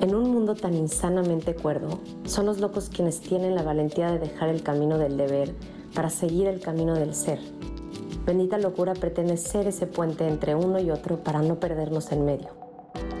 [0.00, 4.50] En un mundo tan insanamente cuerdo, son los locos quienes tienen la valentía de dejar
[4.50, 5.54] el camino del deber
[5.94, 7.38] para seguir el camino del ser.
[8.26, 12.50] Bendita locura pretende ser ese puente entre uno y otro para no perdernos en medio.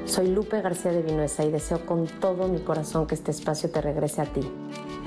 [0.04, 3.80] Soy Lupe García de Vinuesa y deseo con todo mi corazón que este espacio te
[3.80, 4.42] regrese a ti,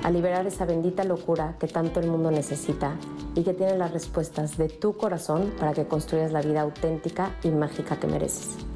[0.02, 2.96] a liberar esa bendita locura que tanto el mundo necesita
[3.36, 7.50] y que tiene las respuestas de tu corazón para que construyas la vida auténtica y
[7.50, 8.69] mágica que mereces.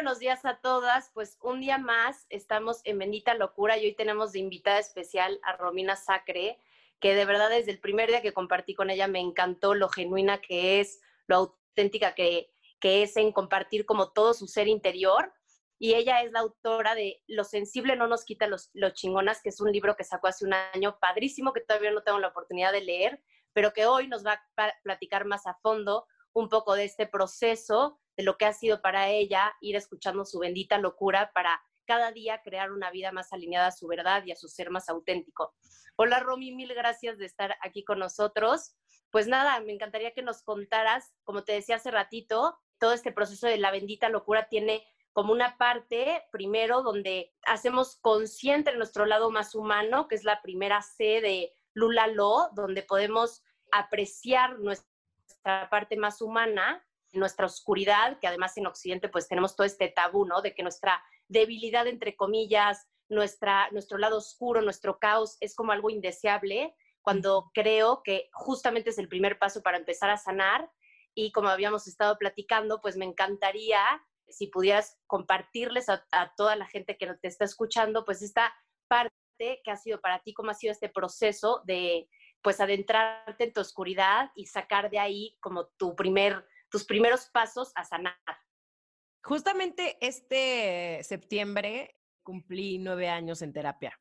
[0.00, 1.10] Buenos días a todas.
[1.12, 5.58] Pues un día más estamos en Bendita Locura y hoy tenemos de invitada especial a
[5.58, 6.58] Romina Sacre,
[7.00, 10.40] que de verdad desde el primer día que compartí con ella me encantó lo genuina
[10.40, 12.50] que es, lo auténtica que,
[12.80, 15.34] que es en compartir como todo su ser interior.
[15.78, 19.50] Y ella es la autora de Lo sensible no nos quita los, los chingonas, que
[19.50, 22.72] es un libro que sacó hace un año, padrísimo, que todavía no tengo la oportunidad
[22.72, 23.22] de leer,
[23.52, 28.00] pero que hoy nos va a platicar más a fondo un poco de este proceso,
[28.20, 32.42] de lo que ha sido para ella ir escuchando su bendita locura para cada día
[32.44, 35.54] crear una vida más alineada a su verdad y a su ser más auténtico.
[35.96, 38.76] Hola Romy, mil gracias de estar aquí con nosotros.
[39.10, 43.46] Pues nada, me encantaría que nos contaras, como te decía hace ratito, todo este proceso
[43.46, 49.54] de la bendita locura tiene como una parte, primero, donde hacemos consciente nuestro lado más
[49.54, 56.20] humano, que es la primera C de Lula Lo, donde podemos apreciar nuestra parte más
[56.20, 60.42] humana, nuestra oscuridad, que además en Occidente pues tenemos todo este tabú, ¿no?
[60.42, 65.90] De que nuestra debilidad, entre comillas, nuestra, nuestro lado oscuro, nuestro caos es como algo
[65.90, 70.70] indeseable, cuando creo que justamente es el primer paso para empezar a sanar
[71.14, 73.80] y como habíamos estado platicando, pues me encantaría
[74.28, 76.04] si pudieras compartirles a,
[76.36, 78.54] toda la gente que te está escuchando, pues esta
[78.88, 79.12] parte
[79.64, 82.08] que ha sido para ti, cómo ha sido este proceso de
[82.42, 87.72] pues adentrarte en tu oscuridad y sacar de ahí como tu primer, tus primeros pasos
[87.74, 88.16] a sanar.
[89.22, 94.00] Justamente este septiembre cumplí nueve años en terapia.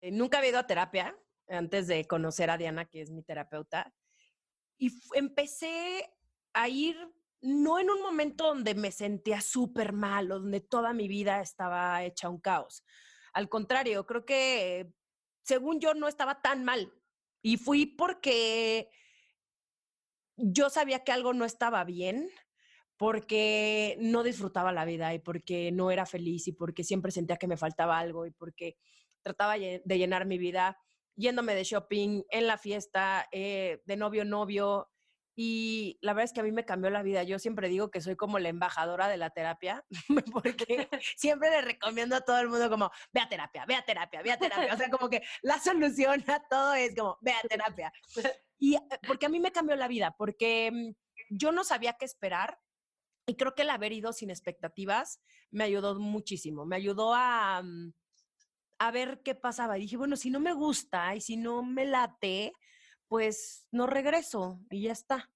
[0.00, 1.16] Eh, nunca había ido a terapia
[1.48, 3.92] antes de conocer a Diana, que es mi terapeuta,
[4.78, 6.10] y empecé
[6.52, 6.96] a ir
[7.42, 12.04] no en un momento donde me sentía súper mal o donde toda mi vida estaba
[12.04, 12.84] hecha un caos.
[13.32, 14.92] Al contrario, creo que
[15.42, 16.92] según yo no estaba tan mal.
[17.42, 18.90] Y fui porque
[20.42, 22.28] yo sabía que algo no estaba bien,
[22.96, 27.46] porque no disfrutaba la vida y porque no era feliz y porque siempre sentía que
[27.46, 28.76] me faltaba algo y porque
[29.22, 30.78] trataba de llenar mi vida
[31.16, 34.88] yéndome de shopping, en la fiesta, eh, de novio, novio,
[35.36, 37.22] y la verdad es que a mí me cambió la vida.
[37.22, 39.84] Yo siempre digo que soy como la embajadora de la terapia,
[40.32, 44.22] porque siempre le recomiendo a todo el mundo como, ve a terapia, ve a terapia,
[44.22, 44.74] ve a terapia.
[44.74, 47.92] O sea, como que la solución a todo es como, ve a terapia.
[48.60, 50.90] Y eh, porque a mí me cambió la vida, porque mm,
[51.30, 52.60] yo no sabía qué esperar.
[53.26, 56.66] Y creo que el haber ido sin expectativas me ayudó muchísimo.
[56.66, 57.92] Me ayudó a, mm,
[58.78, 59.78] a ver qué pasaba.
[59.78, 62.52] Y dije, bueno, si no me gusta y si no me late,
[63.08, 65.30] pues no regreso y ya está.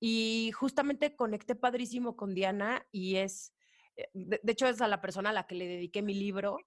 [0.00, 3.52] Y justamente conecté padrísimo con Diana y es,
[3.96, 6.58] eh, de, hecho es a la persona a la que le dediqué mi libro.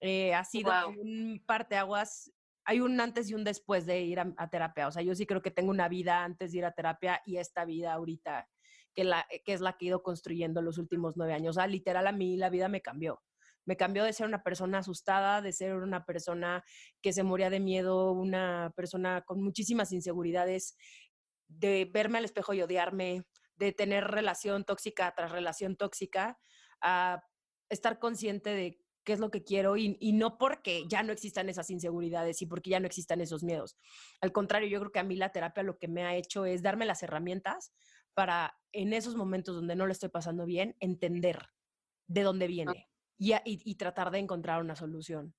[0.00, 2.32] Eh, ha sido un un aguas
[2.66, 4.88] hay un antes y un después de ir a, terapia.
[4.88, 7.36] O sea, yo sí creo que tengo una vida antes de ir a terapia y
[7.36, 8.48] esta vida ahorita,
[8.92, 11.56] que, la, que es la que he ido construyendo los últimos nueve años.
[11.56, 13.22] O sea, literal a mí la vida me cambió
[13.66, 16.64] me cambió de ser una persona asustada, de ser una persona
[17.02, 20.76] que se moría de miedo, una persona con muchísimas inseguridades,
[21.48, 23.24] de verme al espejo y odiarme,
[23.56, 26.38] de tener relación tóxica tras relación tóxica,
[26.80, 27.22] a
[27.68, 31.70] estar consciente de qué es lo que quiero y, no porque ya no existan esas
[31.70, 33.78] inseguridades y porque ya no existan esos miedos.
[34.20, 36.60] Al contrario, yo creo que a mí la terapia lo que me ha hecho es
[36.60, 37.72] darme las herramientas
[38.14, 41.38] para en esos momentos donde no le estoy pasando bien, entender
[42.08, 42.48] de dónde ah.
[42.48, 45.34] viene y, tratar de encontrar una solución.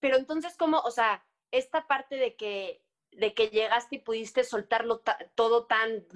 [0.00, 2.82] Pero entonces, ¿cómo, o sea, esta parte de que,
[3.12, 5.02] de que llegaste y pudiste soltarlo
[5.34, 6.06] todo tan...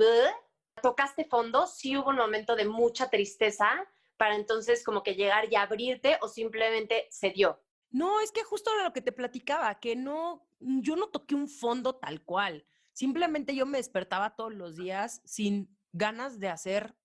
[0.81, 1.66] ¿Tocaste fondo?
[1.66, 3.69] ¿Sí hubo un momento de mucha tristeza
[4.18, 7.62] para entonces como que llegar y abrirte o simplemente se dio?
[7.90, 11.96] No, es que justo lo que te platicaba, que no, yo no toqué un fondo
[11.96, 12.66] tal cual.
[12.92, 16.96] Simplemente yo me despertaba todos los días sin ganas de hacer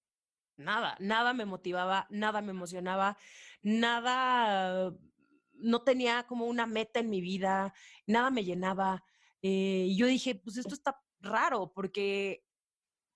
[0.58, 3.18] nada, nada me motivaba, nada me emocionaba,
[3.62, 4.94] nada,
[5.54, 7.74] no tenía como una meta en mi vida,
[8.06, 9.06] nada me llenaba.
[9.42, 12.46] Eh, y yo dije, pues esto está raro porque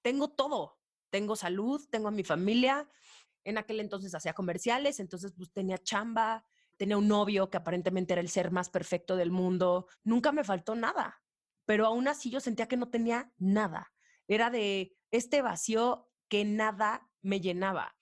[0.01, 0.79] tengo todo,
[1.09, 2.89] tengo salud, tengo a mi familia,
[3.47, 6.45] en aquel entonces hacía comerciales, entonces pues tenía chamba,
[6.75, 10.75] tenía un novio que aparentemente era el ser más perfecto del mundo, nunca me faltó
[10.75, 11.21] nada,
[11.65, 13.94] pero aún así yo sentía que no tenía nada.
[14.27, 17.95] era de este vacío que nada me llenaba.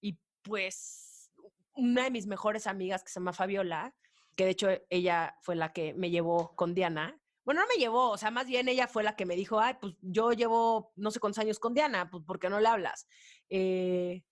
[0.00, 1.32] Y pues
[1.74, 3.92] una de mis mejores amigas que se llama Fabiola,
[4.36, 7.20] que de hecho ella fue la que me llevó con Diana.
[7.44, 9.74] Bueno, no me llevó, o sea, más bien ella fue la que me dijo, ay,
[9.80, 13.08] pues yo llevo no sé cuántos años con Diana, pues ¿por qué no le hablas?
[13.50, 14.22] Eh,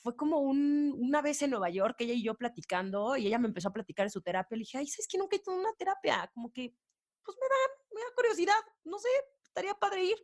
[0.00, 3.48] fue como un, una vez en Nueva York, ella y yo platicando, y ella me
[3.48, 4.56] empezó a platicar de su terapia.
[4.56, 6.30] Le dije, ay, ¿sabes que nunca he hecho una terapia?
[6.34, 6.74] Como que,
[7.22, 9.08] pues me da, me da curiosidad, no sé,
[9.42, 10.16] estaría padre ir.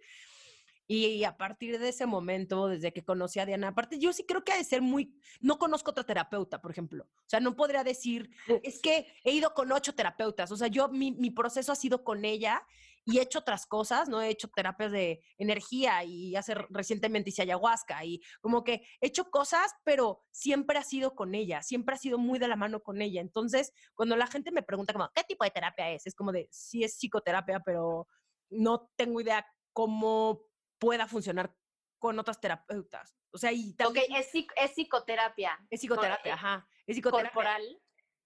[0.88, 4.44] Y a partir de ese momento, desde que conocí a Diana, aparte yo sí creo
[4.44, 7.04] que ha de ser muy, no conozco otra terapeuta, por ejemplo.
[7.04, 8.30] O sea, no podría decir,
[8.62, 10.52] es que he ido con ocho terapeutas.
[10.52, 12.64] O sea, yo, mi, mi proceso ha sido con ella
[13.06, 14.20] y he hecho otras cosas, ¿no?
[14.20, 19.30] He hecho terapias de energía y hace recientemente hice ayahuasca y como que he hecho
[19.30, 23.00] cosas, pero siempre ha sido con ella, siempre ha sido muy de la mano con
[23.00, 23.20] ella.
[23.20, 26.04] Entonces, cuando la gente me pregunta como, ¿qué tipo de terapia es?
[26.04, 28.08] Es como de, sí es psicoterapia, pero
[28.50, 30.42] no tengo idea cómo
[30.78, 31.54] pueda funcionar
[31.98, 33.14] con otras terapeutas.
[33.30, 34.06] O sea, y también...
[34.10, 35.56] Ok, es, es psicoterapia.
[35.70, 36.68] Es psicoterapia, ajá.
[36.86, 37.30] Es psicoterapia.
[37.32, 37.82] ¿Corporal?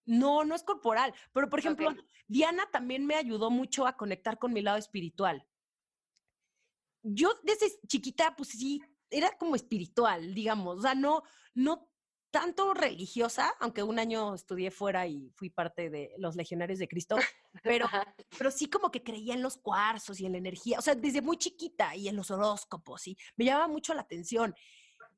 [0.06, 1.14] No, no es corporal.
[1.32, 1.94] Pero, por ejemplo,
[2.26, 5.46] Diana también me ayudó mucho a conectar con mi lado espiritual.
[7.02, 10.78] Yo desde chiquita, pues sí, era como espiritual, digamos.
[10.78, 11.22] O sea, no,
[11.54, 11.90] no
[12.30, 17.16] tanto religiosa, aunque un año estudié fuera y fui parte de los legionarios de Cristo,
[17.62, 17.86] pero,
[18.38, 21.22] pero sí como que creía en los cuarzos y en la energía, o sea, desde
[21.22, 24.54] muy chiquita y en los horóscopos, y me llamaba mucho la atención.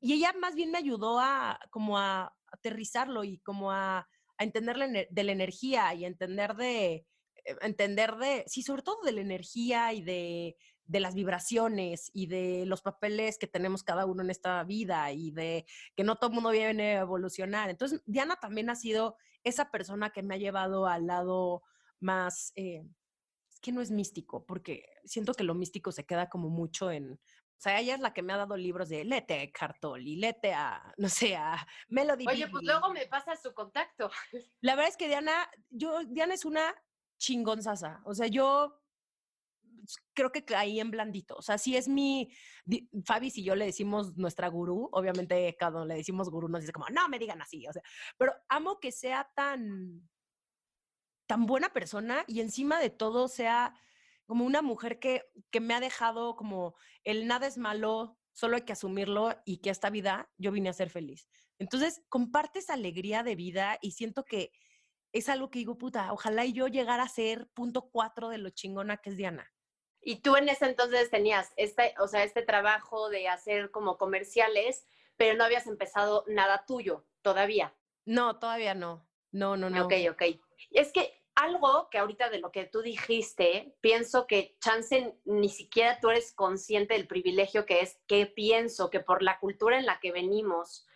[0.01, 4.07] Y ella más bien me ayudó a como a aterrizarlo y como a,
[4.43, 7.05] entender de la energía y entender de, eh,
[7.61, 12.65] entender de, sí, sobre todo de la energía y de de las vibraciones y de
[12.65, 16.35] los papeles que tenemos cada uno en esta vida y de que no todo el
[16.35, 17.69] mundo viene a evolucionar.
[17.69, 21.63] Entonces, Diana también ha sido esa persona que me ha llevado al lado
[21.99, 22.83] más, eh,
[23.61, 27.19] que no es místico, porque siento que lo místico se queda como mucho en,
[27.61, 30.53] sea, ella es la que me ha dado libros de lete a Cartol y lete
[30.53, 32.25] a, no sé, a Melody.
[32.27, 34.11] Oye, pues luego me pasa su contacto.
[34.61, 36.73] La verdad es que Diana, yo, Diana es una
[37.17, 38.01] chingonzaza.
[38.05, 38.83] O sea, yo
[40.13, 41.35] creo que caí en blandito.
[41.35, 42.29] O sea, si es mi,
[43.05, 46.87] Fabi, si yo le decimos nuestra gurú, obviamente cuando le decimos gurú nos dice como,
[46.89, 47.81] no me digan así, o sea,
[48.17, 50.09] pero amo que sea tan,
[51.27, 53.75] tan buena persona y encima de todo sea
[54.25, 58.63] como una mujer que, que me ha dejado como el nada es malo, solo hay
[58.63, 61.27] que asumirlo y que esta vida yo vine a ser feliz.
[61.59, 64.51] Entonces, compartes alegría de vida y siento que
[65.13, 68.49] es algo que digo, puta, ojalá y yo llegara a ser punto cuatro de lo
[68.49, 69.51] chingona que es Diana.
[70.01, 74.85] Y tú en ese entonces tenías este, o sea, este trabajo de hacer como comerciales,
[75.15, 77.73] pero no habías empezado nada tuyo todavía.
[78.05, 79.07] No, todavía no.
[79.31, 79.85] No, no, no.
[79.85, 80.23] Ok, ok.
[80.71, 85.99] Es que algo que ahorita de lo que tú dijiste, pienso que chance ni siquiera
[85.99, 89.99] tú eres consciente del privilegio que es, que pienso que por la cultura en la
[89.99, 90.87] que venimos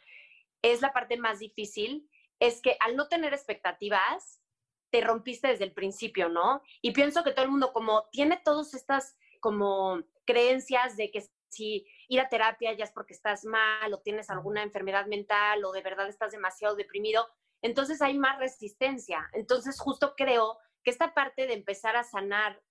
[0.62, 2.10] es la parte más difícil,
[2.40, 4.42] es que al no tener expectativas,
[4.90, 6.62] te rompiste desde el principio, ¿no?
[6.82, 11.86] Y pienso que todo el mundo como tiene todas estas como creencias de que si
[12.08, 15.82] ir a terapia ya es porque estás mal o tienes alguna enfermedad mental o de
[15.82, 17.28] verdad estás demasiado deprimido,
[17.62, 19.28] entonces hay más resistencia.
[19.34, 22.62] Entonces justo creo que esta parte de empezar a sanar,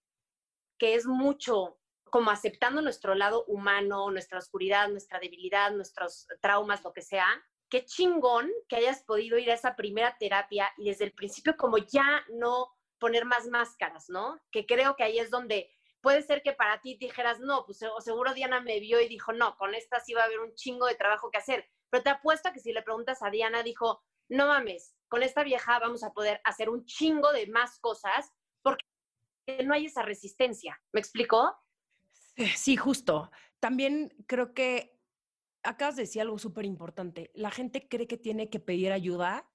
[0.79, 6.93] que es mucho como aceptando nuestro lado humano, nuestra oscuridad, nuestra debilidad, nuestros traumas, lo
[6.93, 7.27] que sea,
[7.69, 11.79] qué chingón que hayas podido ir a esa primera terapia y desde el principio como
[11.79, 12.69] ya no
[12.99, 14.41] poner más máscaras, ¿no?
[14.51, 15.71] Que creo que ahí es donde
[16.01, 19.33] puede ser que para ti dijeras, no, pues o seguro Diana me vio y dijo,
[19.33, 21.69] no, con esta sí va a haber un chingo de trabajo que hacer.
[21.91, 25.43] Pero te apuesto a que si le preguntas a Diana, dijo, no mames, con esta
[25.45, 28.85] vieja vamos a poder hacer un chingo de más cosas porque
[29.65, 30.81] no hay esa resistencia.
[30.93, 31.55] ¿Me explicó?
[32.57, 33.31] Sí, justo.
[33.61, 35.01] También creo que
[35.63, 37.31] acabas de decir algo súper importante.
[37.35, 39.49] La gente cree que tiene que pedir ayuda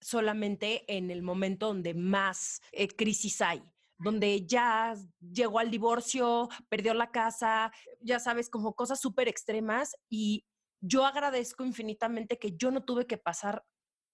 [0.00, 3.62] solamente en el momento donde más eh, crisis hay
[3.98, 9.96] donde ya llegó al divorcio, perdió la casa, ya sabes, como cosas súper extremas.
[10.08, 10.46] Y
[10.80, 13.64] yo agradezco infinitamente que yo no tuve que pasar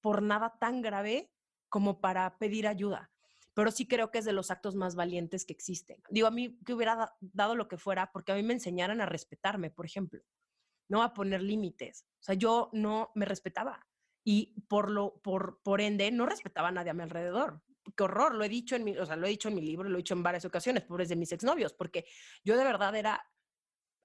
[0.04, 1.32] por nada tan grave
[1.70, 3.11] como para pedir ayuda.
[3.54, 6.02] Pero sí creo que es de los actos más valientes que existen.
[6.11, 9.06] Digo, a mí que hubiera dado lo que fuera porque a mí me enseñaran a
[9.06, 10.20] respetarme, por ejemplo
[10.88, 12.06] no a poner límites.
[12.20, 13.87] O sea, yo no me respetaba
[14.25, 17.62] y por lo por por ende no respetaba a nadie a mi alrededor.
[17.96, 19.88] Qué horror, lo he dicho en mi, o sea, lo he dicho en mi libro,
[19.88, 22.06] lo he dicho en varias ocasiones, pobres de mis exnovios, porque
[22.42, 23.30] yo de verdad era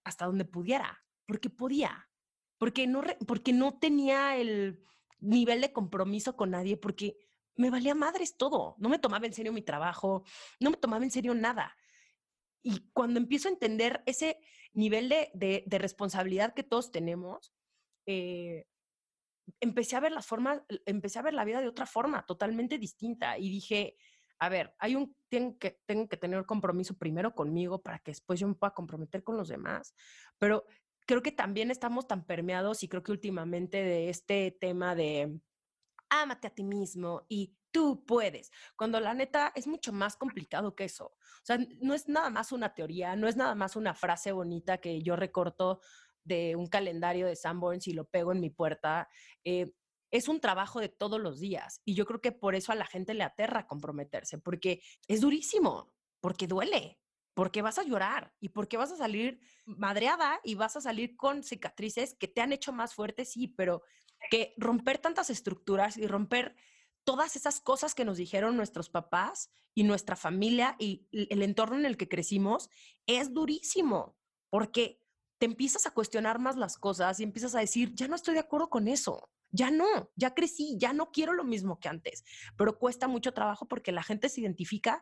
[0.03, 2.09] hasta donde pudiera, porque podía,
[2.57, 4.83] porque no porque no tenía el
[5.19, 7.17] nivel de compromiso con nadie, porque
[7.55, 10.23] me valía madres todo, no me tomaba en serio mi trabajo,
[10.59, 11.75] no me tomaba en serio nada.
[12.61, 14.37] Y cuando empiezo a entender ese,
[14.73, 17.53] nivel de, responsabilidad que todos tenemos,
[18.05, 18.65] eh,
[19.59, 23.37] empecé a ver las formas, empecé a ver la vida de otra forma, totalmente distinta.
[23.37, 23.95] Y dije,
[24.39, 28.39] a ver, hay un, tengo que, tengo que tener compromiso primero conmigo para que después
[28.39, 29.95] yo me pueda comprometer con los demás.
[30.37, 30.65] Pero
[31.09, 35.41] creo que también estamos tan permeados y creo que últimamente de este tema de
[36.07, 40.83] ámate a ti mismo y tú puedes, cuando la neta es mucho más complicado que
[40.83, 41.05] eso.
[41.07, 44.77] O sea, no es nada más una teoría, no es nada más una frase bonita
[44.77, 45.81] que yo recorto
[46.23, 49.09] de un calendario de Sanborns y lo pego en mi puerta.
[49.43, 49.73] Eh,
[50.11, 52.85] es un trabajo de todos los días y yo creo que por eso a la
[52.85, 56.99] gente le aterra comprometerse, porque es durísimo, porque duele,
[57.39, 61.41] porque vas a llorar y porque vas a salir madreada y vas a salir con
[61.41, 63.81] cicatrices que te han hecho más fuerte, sí, pero
[64.29, 66.57] que romper tantas estructuras y romper
[67.05, 71.85] todas esas cosas que nos dijeron nuestros papás y nuestra familia y el entorno en
[71.85, 72.69] el que crecimos
[73.07, 74.17] es durísimo,
[74.49, 75.01] porque
[75.37, 78.41] te empiezas a cuestionar más las cosas y empiezas a decir, ya no estoy de
[78.41, 82.25] acuerdo con eso, ya no, ya crecí, ya no quiero lo mismo que antes,
[82.57, 85.01] pero cuesta mucho trabajo porque la gente se identifica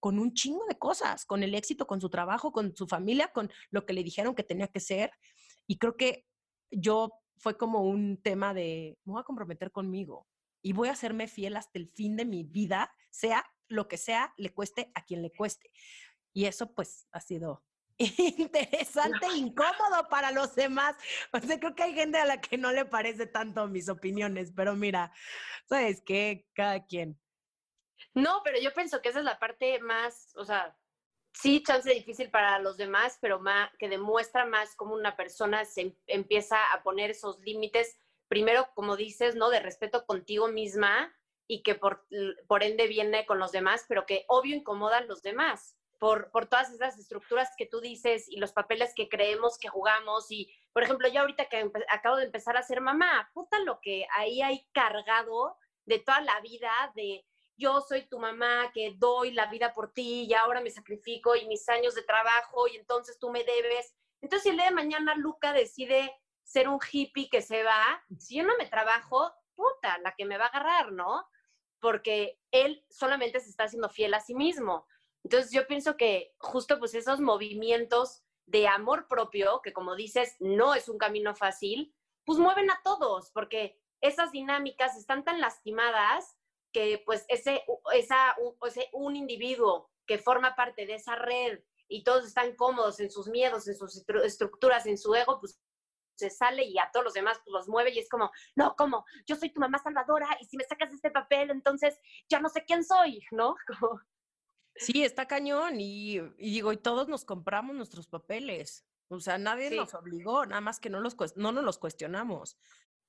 [0.00, 3.50] con un chingo de cosas, con el éxito, con su trabajo, con su familia, con
[3.70, 5.10] lo que le dijeron que tenía que ser.
[5.66, 6.26] Y creo que
[6.70, 10.26] yo fue como un tema de, me voy a comprometer conmigo,
[10.64, 14.32] y voy a hacerme fiel hasta el fin de mi vida, sea lo que sea,
[14.38, 15.70] le cueste a quien le cueste.
[16.32, 17.62] Y eso pues ha sido
[17.98, 20.96] interesante e incómodo para los demás.
[21.32, 24.52] O sea, creo que hay gente a la que no le parece tanto mis opiniones,
[24.56, 25.12] pero mira,
[25.68, 26.46] ¿sabes qué?
[26.54, 27.20] Cada quien.
[28.14, 30.76] No, pero yo pienso que esa es la parte más, o sea,
[31.32, 35.80] sí, chance difícil para los demás, pero más, que demuestra más cómo una persona se
[35.82, 39.50] em, empieza a poner esos límites primero, como dices, ¿no?
[39.50, 41.12] De respeto contigo misma
[41.46, 42.06] y que por,
[42.46, 45.76] por ende viene con los demás, pero que obvio incomoda a los demás.
[45.98, 50.30] Por, por, todas esas estructuras que tú dices y los papeles que creemos que jugamos.
[50.30, 54.06] Y, por ejemplo, yo ahorita que acabo de empezar a ser mamá, puta lo que
[54.14, 55.56] ahí hay cargado
[55.86, 57.24] de toda la vida, de
[57.56, 61.46] yo soy tu mamá que doy la vida por ti y ahora me sacrifico y
[61.46, 63.94] mis años de trabajo y entonces tú me debes.
[64.20, 68.36] Entonces, si el día de mañana Luca decide ser un hippie que se va, si
[68.36, 71.28] yo no me trabajo, puta, la que me va a agarrar, ¿no?
[71.80, 74.86] Porque él solamente se está haciendo fiel a sí mismo.
[75.22, 80.74] Entonces yo pienso que justo pues esos movimientos de amor propio, que como dices, no
[80.74, 81.94] es un camino fácil,
[82.24, 86.36] pues mueven a todos, porque esas dinámicas están tan lastimadas
[86.74, 87.62] que pues ese,
[87.94, 93.10] esa, ese, un individuo que forma parte de esa red y todos están cómodos en
[93.10, 95.60] sus miedos, en sus estructuras, en su ego, pues
[96.16, 99.04] se sale y a todos los demás pues, los mueve y es como, no, como,
[99.26, 102.64] yo soy tu mamá salvadora y si me sacas este papel, entonces ya no sé
[102.66, 103.54] quién soy, ¿no?
[104.76, 108.84] Sí, está cañón y, digo, y todos nos compramos nuestros papeles.
[109.06, 112.58] O sea, nadie nos obligó, nada más que no, los, no nos los cuestionamos.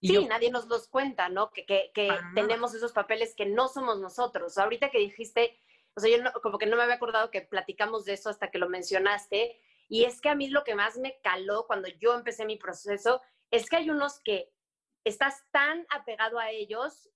[0.08, 1.52] Sí, nadie nos los cuenta, ¿no?
[1.52, 4.58] Que, que, que tenemos esos papeles que no somos nosotros.
[4.58, 5.60] Ahorita que dijiste,
[5.96, 8.58] o sea, yo como que no me había acordado que platicamos de eso hasta que
[8.58, 12.46] lo mencionaste, y es que a mí lo que más me caló cuando yo empecé
[12.46, 13.22] mi proceso
[13.52, 14.52] es que hay unos que
[15.04, 17.10] estás tan apegado a ellos,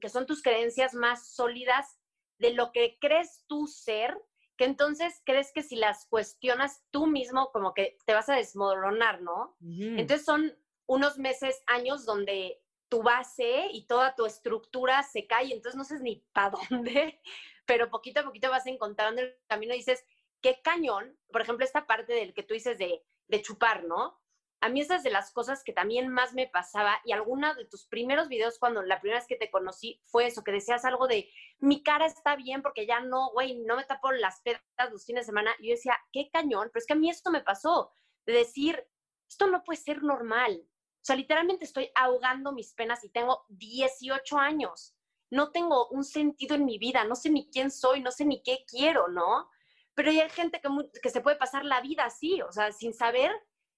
[0.00, 1.98] que son tus creencias más sólidas
[2.38, 4.16] de lo que crees tú ser,
[4.56, 9.20] que entonces crees que si las cuestionas tú mismo, como que te vas a desmoronar,
[9.20, 9.56] ¿no?
[9.60, 15.76] Entonces son unos meses, años donde tu base y toda tu estructura se cae, entonces
[15.76, 17.20] no sé ni para dónde,
[17.66, 20.04] pero poquito a poquito vas encontrando el camino y dices,
[20.40, 23.02] qué cañón, por ejemplo, esta parte del que tú dices de,
[23.42, 24.20] chupar, ¿no?
[24.60, 27.86] A mí esas de las cosas que también más me pasaba y alguna de tus
[27.86, 31.28] primeros videos cuando la primera vez que te conocí fue eso, que decías algo de
[31.58, 34.62] mi cara está bien porque ya no, güey, no me tapo las pedas
[34.92, 35.54] los fines de semana.
[35.58, 37.92] Y yo decía, qué cañón, pero es que a mí esto me pasó,
[38.24, 38.86] de decir,
[39.28, 40.64] esto no puede ser normal.
[41.04, 44.94] O sea, literalmente estoy ahogando mis penas y tengo 18 años.
[45.30, 48.42] No tengo un sentido en mi vida, no sé ni quién soy, no sé ni
[48.42, 49.48] qué quiero, ¿no?
[49.94, 50.68] pero hay gente que,
[51.00, 53.30] que se puede pasar la vida así, o sea, sin saber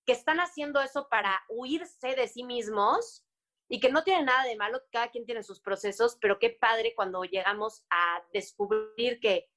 [0.05, 3.25] que están haciendo eso para huirse de sí mismos
[3.69, 6.95] y que no tiene nada de malo, cada quien tiene sus procesos, pero qué padre
[6.95, 9.51] cuando llegamos a descubrir que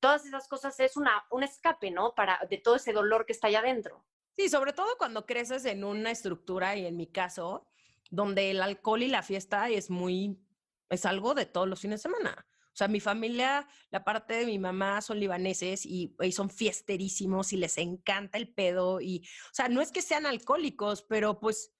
[0.00, 2.14] todas esas cosas es una, un escape, ¿no?
[2.14, 4.04] Para, de todo ese dolor que está allá adentro.
[4.40, 7.66] Sí, sobre todo cuando creces en una estructura, y en mi caso,
[8.10, 10.40] donde el alcohol y la fiesta es muy,
[10.88, 12.46] es algo de todos los fines de semana.
[12.48, 17.58] O sea, mi familia, la parte de mi mamá son libaneses y, son fiesterísimos y
[17.58, 19.02] les encanta el pedo.
[19.02, 21.74] Y, o sea, no es que sean alcohólicos, pero pues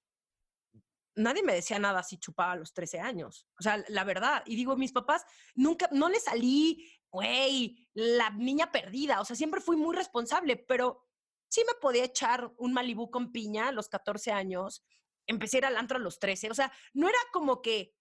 [1.14, 3.48] nadie me decía nada si chupaba a los 13 años.
[3.58, 4.42] O sea, la verdad.
[4.44, 5.24] Y digo, mis papás,
[5.54, 9.22] nunca, no les salí, güey, la niña perdida.
[9.22, 11.06] O sea, siempre fui muy responsable, pero
[11.50, 14.84] sí me podía echar un Malibú con piña a los 14 años,
[15.26, 17.94] empecé a ir al antro a los 13, o sea, no era como que,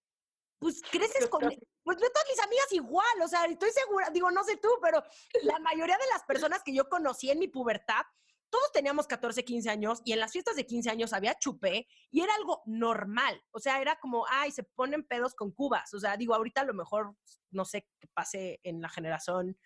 [0.58, 4.44] pues creces con, pues no todas mis amigas igual, o sea, estoy segura, digo, no
[4.44, 5.02] sé tú, pero
[5.42, 8.02] la mayoría de las personas que yo conocí en mi pubertad,
[8.50, 12.20] todos teníamos 14, 15 años y en las fiestas de 15 años había chupé y
[12.20, 13.40] era algo normal.
[13.52, 15.94] O sea, era como, ay, se ponen pedos con cubas.
[15.94, 17.14] O sea, digo, ahorita a lo mejor,
[17.52, 19.56] no sé qué pase en la generación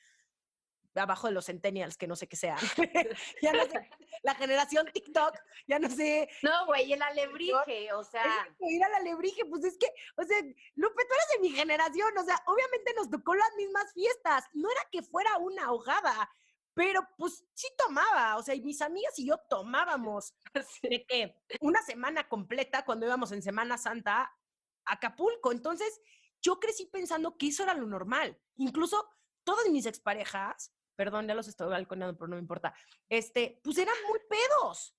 [1.00, 2.56] abajo de los centennials, que no sé qué sea.
[3.42, 3.90] ya no sé,
[4.22, 5.36] la generación TikTok,
[5.66, 6.28] ya no sé.
[6.42, 8.48] No, güey, el alebrije, o sea.
[8.60, 9.86] Ir al alebrije, pues es que,
[10.16, 10.40] o sea,
[10.74, 14.44] Lupe, tú eres de mi generación, o sea, obviamente nos tocó las mismas fiestas.
[14.52, 16.30] No era que fuera una ahogada,
[16.74, 20.34] pero pues sí tomaba, o sea, y mis amigas y yo tomábamos
[20.82, 25.52] de que una semana completa cuando íbamos en Semana Santa a Acapulco.
[25.52, 26.00] Entonces,
[26.42, 28.38] yo crecí pensando que eso era lo normal.
[28.56, 29.08] Incluso
[29.44, 32.74] todas mis exparejas perdón, ya los estoy balconeando, pero no me importa,
[33.08, 34.96] este, pues eran muy pedos.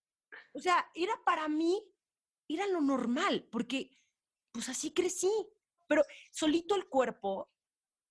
[0.53, 1.81] O sea, era para mí,
[2.47, 3.91] era lo normal, porque
[4.51, 5.29] pues así crecí.
[5.87, 7.51] Pero solito el cuerpo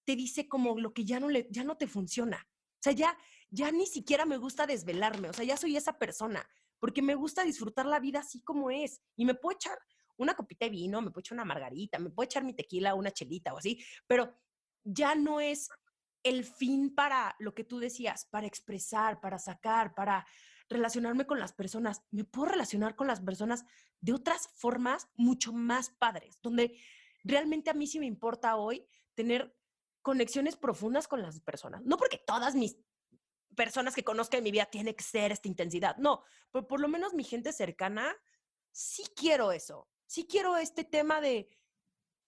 [0.05, 2.47] te dice como lo que ya no, le, ya no te funciona.
[2.47, 3.19] O sea, ya,
[3.50, 5.31] ya ni siquiera me gusta desvelarme.
[5.31, 6.47] O sea, ya soy esa persona,
[6.79, 9.00] porque me gusta disfrutar la vida así como es.
[9.17, 9.79] Y me puedo echar
[10.17, 13.11] una copita de vino, me puedo echar una margarita, me puedo echar mi tequila, una
[13.11, 14.33] chelita o así, pero
[14.85, 15.71] ya no es
[16.25, 20.26] el fin para lo que tú decías, para expresar, para sacar, para
[20.69, 22.02] relacionarme con las personas.
[22.11, 23.64] Me puedo relacionar con las personas
[24.00, 26.81] de otras formas mucho más padres, donde
[27.23, 29.54] realmente a mí sí me importa hoy tener
[30.02, 31.83] conexiones profundas con las personas.
[31.85, 32.76] No porque todas mis
[33.54, 36.88] personas que conozca en mi vida tienen que ser esta intensidad, no, pero por lo
[36.88, 38.16] menos mi gente cercana,
[38.73, 41.49] sí quiero eso, sí quiero este tema de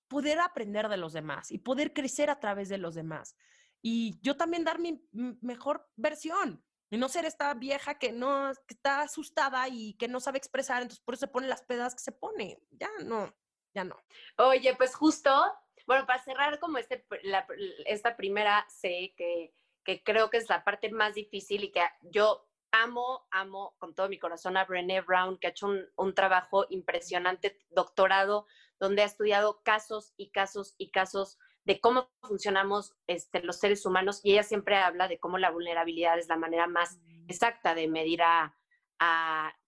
[0.07, 3.35] poder aprender de los demás y poder crecer a través de los demás
[3.83, 6.63] y yo también dar mi mejor versión.
[6.89, 11.05] Y no ser esta vieja que no está asustada y que no sabe expresar, entonces
[11.05, 12.61] por eso se pone las pedas que se pone.
[12.71, 13.35] Ya no,
[13.75, 13.97] ya no.
[14.39, 15.31] Oye, pues justo,
[15.87, 17.05] bueno, para cerrar como este,
[17.87, 19.53] esta primera C, que,
[19.85, 24.09] que creo que es la parte más difícil y que yo amo, amo con todo
[24.09, 28.47] mi corazón a Brené Brown, que ha hecho un, un, trabajo impresionante, doctorado,
[28.79, 34.21] donde ha estudiado casos y casos y casos de cómo funcionamos este, los seres humanos
[34.23, 37.29] y ella siempre habla de cómo la vulnerabilidad es la manera más mm.
[37.29, 38.55] exacta de medir a,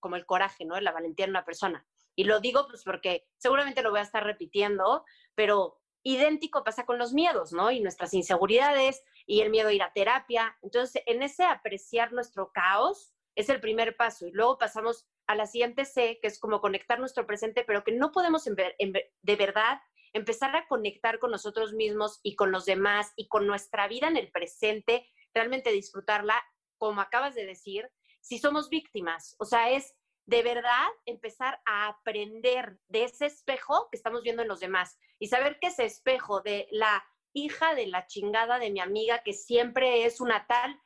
[0.00, 0.80] como el coraje, ¿no?
[0.80, 1.84] La valentía de una persona.
[2.14, 6.98] Y lo digo pues porque seguramente lo voy a estar repitiendo, pero idéntico pasa con
[6.98, 7.70] los miedos, ¿no?
[7.72, 10.56] Y nuestras inseguridades y el miedo a ir a terapia.
[10.62, 15.46] Entonces, en ese apreciar nuestro caos es el primer paso y luego pasamos a la
[15.46, 19.80] siguiente C, que es como conectar nuestro presente, pero que no podemos de verdad
[20.12, 24.16] empezar a conectar con nosotros mismos y con los demás y con nuestra vida en
[24.16, 26.42] el presente, realmente disfrutarla,
[26.78, 27.90] como acabas de decir,
[28.20, 29.36] si somos víctimas.
[29.38, 29.94] O sea, es
[30.26, 35.28] de verdad empezar a aprender de ese espejo que estamos viendo en los demás y
[35.28, 40.04] saber que ese espejo de la hija de la chingada de mi amiga que siempre
[40.04, 40.78] es una tal,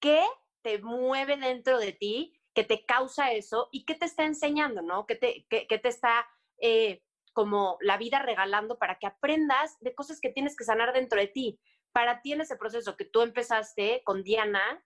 [0.00, 0.22] que
[0.62, 5.06] te mueve dentro de ti, que te causa eso y que te está enseñando, ¿no?
[5.06, 7.02] Que te, que, te está eh,
[7.40, 11.26] como la vida regalando para que aprendas de cosas que tienes que sanar dentro de
[11.26, 11.58] ti.
[11.90, 14.84] Para ti en ese proceso que tú empezaste con Diana,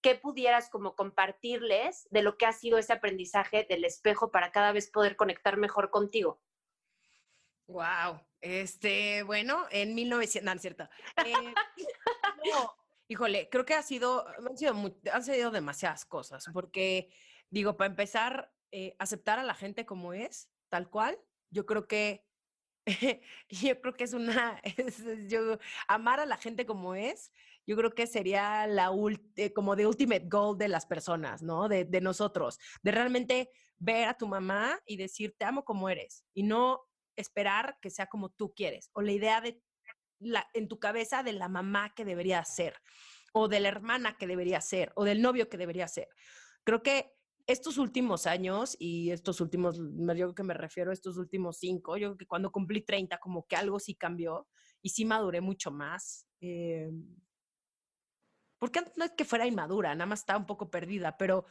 [0.00, 4.70] ¿qué pudieras como compartirles de lo que ha sido ese aprendizaje del espejo para cada
[4.70, 6.40] vez poder conectar mejor contigo?
[7.66, 10.88] Wow, este, bueno, en 1900, no, es cierto.
[11.26, 11.54] Eh,
[13.08, 14.72] híjole, creo que ha sido, han sido,
[15.12, 17.10] han sido demasiadas cosas, porque
[17.50, 21.18] digo, para empezar, eh, aceptar a la gente como es, tal cual,
[21.50, 22.24] yo creo que
[23.48, 24.60] yo creo que es una
[25.28, 25.58] yo
[25.88, 27.32] amar a la gente como es
[27.66, 28.90] yo creo que sería la
[29.36, 34.08] eh, como de ultimate goal de las personas no de, de, nosotros de realmente ver
[34.08, 36.80] a tu mamá y decir te amo como eres y no
[37.16, 39.60] esperar que sea como tú quieres o la idea de
[40.20, 42.74] la en tu cabeza de la mamá que debería ser
[43.32, 46.08] o de la hermana que debería ser o del novio que debería ser.
[46.64, 47.17] Creo que
[47.48, 51.96] estos últimos años y estos últimos, yo creo que me refiero a estos últimos cinco,
[51.96, 54.46] yo creo que cuando cumplí 30 como que algo sí cambió
[54.82, 56.26] y sí maduré mucho más.
[56.42, 56.90] Eh,
[58.58, 61.46] porque no es que fuera inmadura, nada más estaba un poco perdida, pero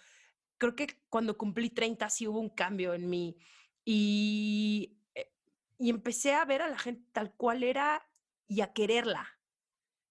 [0.60, 3.38] creo que cuando cumplí 30 sí hubo un cambio en mí
[3.84, 5.34] y, eh,
[5.80, 8.08] y empecé a ver a la gente tal cual era
[8.48, 9.28] y a quererla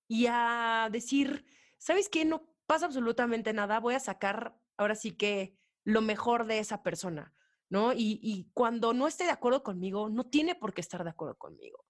[0.08, 1.44] y a decir,
[1.78, 2.24] ¿sabes qué?
[2.24, 7.32] No pasa absolutamente nada, voy a sacar ahora sí que lo mejor de esa persona,
[7.70, 7.92] ¿no?
[7.94, 11.84] Y, cuando no esté de acuerdo conmigo, no tiene por qué estar de acuerdo conmigo.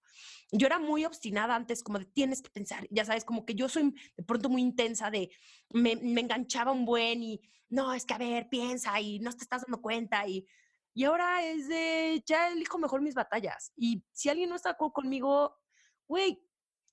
[0.51, 3.67] Yo era muy obstinada antes, como de tienes que pensar, ya sabes, como que yo
[3.67, 5.31] soy de pronto muy intensa, de
[5.73, 9.43] me, me enganchaba un buen y no, es que a ver, piensa y no te
[9.43, 10.47] estás dando cuenta y,
[10.93, 13.73] y ahora es de ya elijo mejor mis batallas.
[13.75, 15.57] Y si alguien no está de acuerdo conmigo,
[16.07, 16.39] güey,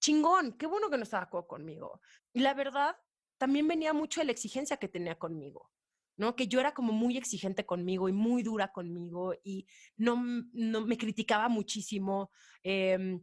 [0.00, 2.00] chingón, qué bueno que no está de acuerdo conmigo.
[2.32, 2.96] Y la verdad,
[3.36, 5.70] también venía mucho de la exigencia que tenía conmigo.
[6.16, 6.36] ¿No?
[6.36, 10.16] Que yo era como muy exigente conmigo y muy dura conmigo y no,
[10.52, 12.30] no me criticaba muchísimo.
[12.62, 13.20] Em,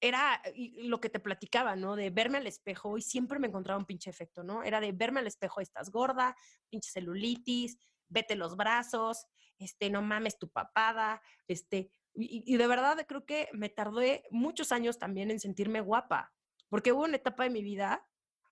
[0.00, 0.40] era
[0.78, 1.94] lo que te platicaba, ¿no?
[1.94, 4.62] De verme al espejo y siempre me encontraba un pinche efecto, ¿no?
[4.62, 6.36] Era de verme al espejo, estás gorda,
[6.70, 7.78] pinche celulitis,
[8.08, 9.26] vete los brazos,
[9.58, 14.72] este, no mames tu papada, este, y, y de verdad creo que me tardé muchos
[14.72, 16.32] años también en sentirme guapa,
[16.70, 18.02] porque hubo una etapa de mi vida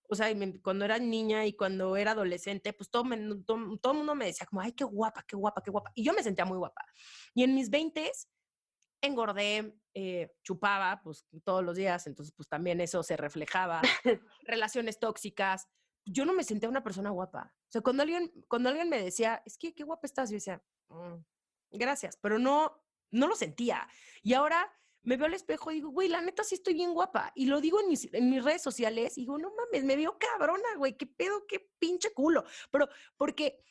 [0.08, 0.28] o sea,
[0.62, 3.04] cuando era niña y cuando era adolescente, pues todo,
[3.44, 5.92] todo, el mundo me decía como, ay, qué guapa, qué guapa, qué guapa.
[5.94, 6.82] Y yo me sentía muy guapa.
[7.34, 8.10] Y en mis 20
[9.02, 13.82] engordé, eh, chupaba, pues todos los días, entonces pues también eso se reflejaba.
[14.46, 15.68] Relaciones tóxicas.
[16.06, 17.54] Yo no me sentía una persona guapa.
[17.54, 20.62] O sea, cuando alguien, cuando alguien me decía, es que qué guapa estás, yo decía,
[20.88, 21.16] mm,
[21.72, 23.86] gracias, pero no, no lo sentía.
[24.22, 27.32] Y ahora me veo al espejo y digo, güey, la neta sí estoy bien guapa.
[27.34, 30.18] Y lo digo en mis, en mis redes sociales y digo, no mames, me veo
[30.18, 32.44] cabrona, güey, qué pedo, qué pinche culo.
[32.70, 33.62] Pero porque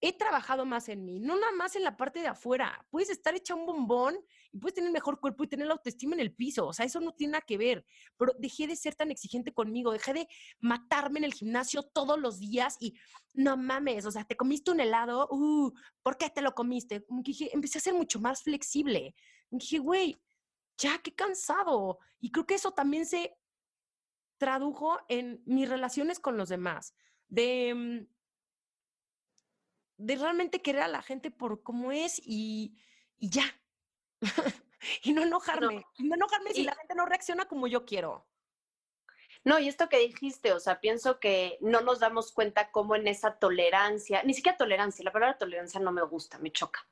[0.00, 2.86] he trabajado más en mí, no nada más en la parte de afuera.
[2.90, 4.16] Puedes estar hecha un bombón
[4.52, 6.66] y puedes tener mejor cuerpo y tener la autoestima en el piso.
[6.66, 7.84] O sea, eso no tiene nada que ver.
[8.16, 10.28] Pero dejé de ser tan exigente conmigo, dejé de
[10.60, 12.94] matarme en el gimnasio todos los días y
[13.34, 17.04] no mames, o sea, te comiste un helado, uh, ¿por qué te lo comiste?
[17.52, 19.14] empecé a ser mucho más flexible.
[19.50, 20.16] dije, güey,
[20.78, 21.98] ya, qué cansado.
[22.20, 23.36] Y creo que eso también se
[24.38, 26.94] tradujo en mis relaciones con los demás,
[27.28, 28.06] de, mm,
[29.98, 32.76] de realmente querer a la gente por cómo es y,
[33.18, 33.44] ya.
[35.02, 35.86] y no enojarme.
[35.98, 38.26] No, enojarme si la gente no reacciona como yo quiero.
[39.44, 43.06] No, y esto que dijiste, o sea, pienso que no nos damos cuenta cómo en
[43.06, 46.86] esa tolerancia, ni siquiera tolerancia, la palabra tolerancia no me gusta, me choca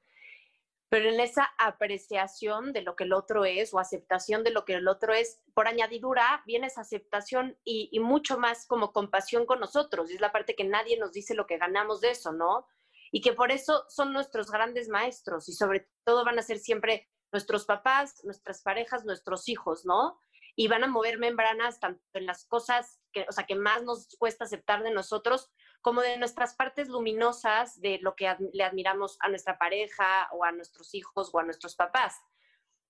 [0.94, 4.74] pero en esa apreciación de lo que el otro es o aceptación de lo que
[4.74, 10.08] el otro es, por añadidura viene esa aceptación y, mucho más como compasión con nosotros.
[10.08, 12.68] Y es la parte que nadie nos dice lo que ganamos de eso, ¿no?
[13.10, 17.10] Y que por eso son nuestros grandes maestros y sobre todo van a ser siempre
[17.32, 20.20] nuestros papás, nuestras parejas, nuestros hijos, ¿no?
[20.54, 24.14] Y van a mover membranas tanto en las cosas que, o sea, que más nos
[24.16, 25.50] cuesta aceptar de nosotros,
[25.84, 30.50] como de nuestras partes luminosas de lo que le admiramos a nuestra pareja o a
[30.50, 32.16] nuestros hijos o a nuestros papás.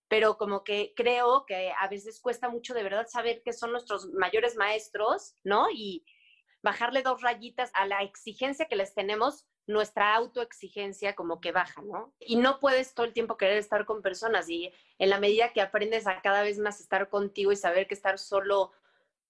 [0.06, 4.06] Pero como que creo que a veces cuesta mucho de verdad saber que son nuestros
[4.12, 5.66] mayores maestros, ¿no?
[5.72, 6.06] Y
[6.62, 12.14] bajarle dos rayitas a la exigencia que les tenemos, nuestra autoexigencia como que baja, ¿no?
[12.20, 15.62] Y no puedes todo el tiempo querer estar con personas y en la medida que
[15.62, 18.70] aprendes a cada vez más estar contigo y saber que estar solo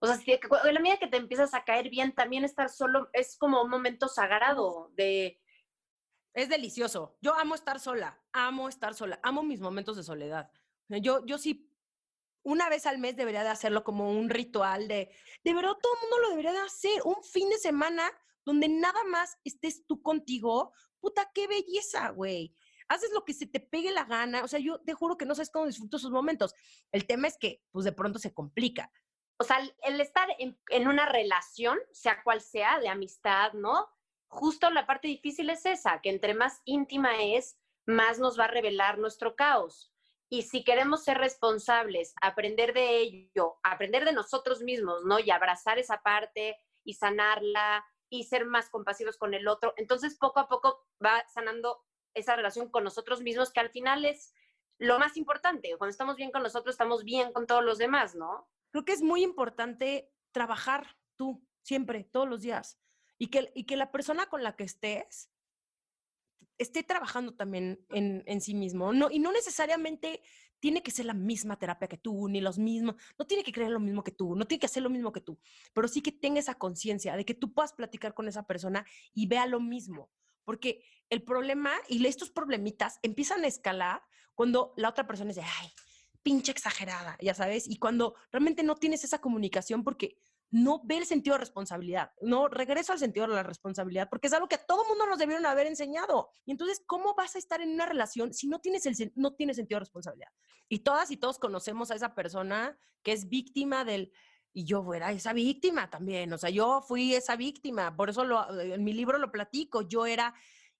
[0.04, 0.38] o sea, si,
[0.72, 4.08] la medida que te empiezas a caer bien, también estar solo es como un momento
[4.08, 5.40] sagrado de...
[6.34, 7.16] Es delicioso.
[7.20, 10.50] Yo amo estar sola, amo estar sola, amo mis momentos de soledad.
[10.88, 11.70] Yo, yo sí,
[12.42, 15.10] una vez al mes debería de hacerlo como un ritual de,
[15.44, 18.10] de verdad todo el mundo lo debería de hacer, un fin de semana
[18.44, 20.72] donde nada más estés tú contigo.
[21.00, 22.54] Puta, qué belleza, güey
[22.88, 24.44] haces lo que se te pegue la gana.
[24.44, 26.54] O sea, yo te juro que no sabes cómo disfruto esos momentos.
[26.92, 28.90] El tema es que, pues de pronto se complica
[29.38, 33.88] o sea, el estar en, una relación, sea cual sea, de amistad, ¿no?
[34.28, 38.48] Justo la parte difícil es esa, que entre más íntima es, más nos va a
[38.48, 39.92] revelar nuestro caos.
[40.28, 45.18] Y si queremos ser responsables, aprender de ello, aprender de nosotros mismos, ¿no?
[45.18, 50.40] Y abrazar esa parte y sanarla y ser más compasivos con el otro, entonces poco
[50.40, 54.32] a poco va sanando esa relación con nosotros mismos, que al final es
[54.78, 55.76] lo más importante.
[55.76, 58.48] Cuando estamos bien con nosotros, estamos bien con todos los demás, ¿no?
[58.74, 62.76] Creo que es muy importante trabajar tú siempre, todos los días,
[63.18, 65.30] y que, y que la persona con la que estés
[66.58, 68.92] esté trabajando también en, en, sí mismo.
[68.92, 70.22] No, y no necesariamente
[70.58, 73.70] tiene que ser la misma terapia que tú, ni los mismos, no tiene que creer
[73.70, 75.38] lo mismo que tú, no tiene que hacer lo mismo que tú,
[75.72, 79.28] pero sí que tenga esa conciencia de que tú puedas platicar con esa persona y
[79.28, 80.10] vea lo mismo.
[80.44, 84.02] Porque el problema y estos problemitas empiezan a escalar
[84.34, 85.72] cuando la otra persona dice, ay,
[86.24, 90.16] pinche exagerada, ya sabes, y cuando realmente no tienes esa comunicación porque
[90.50, 94.32] no ve el sentido de responsabilidad, no regreso al sentido de la responsabilidad, porque es
[94.32, 96.30] algo que a todo mundo nos debieron haber enseñado.
[96.46, 99.56] Y entonces, ¿cómo vas a estar en una relación si no tienes, el, no tienes
[99.56, 100.30] sentido de responsabilidad?
[100.68, 104.12] Y todas y todos conocemos a esa persona que es víctima del,
[104.52, 108.60] y yo era esa víctima también, o sea, yo fui esa víctima, por eso lo,
[108.60, 110.34] en mi libro lo platico, yo era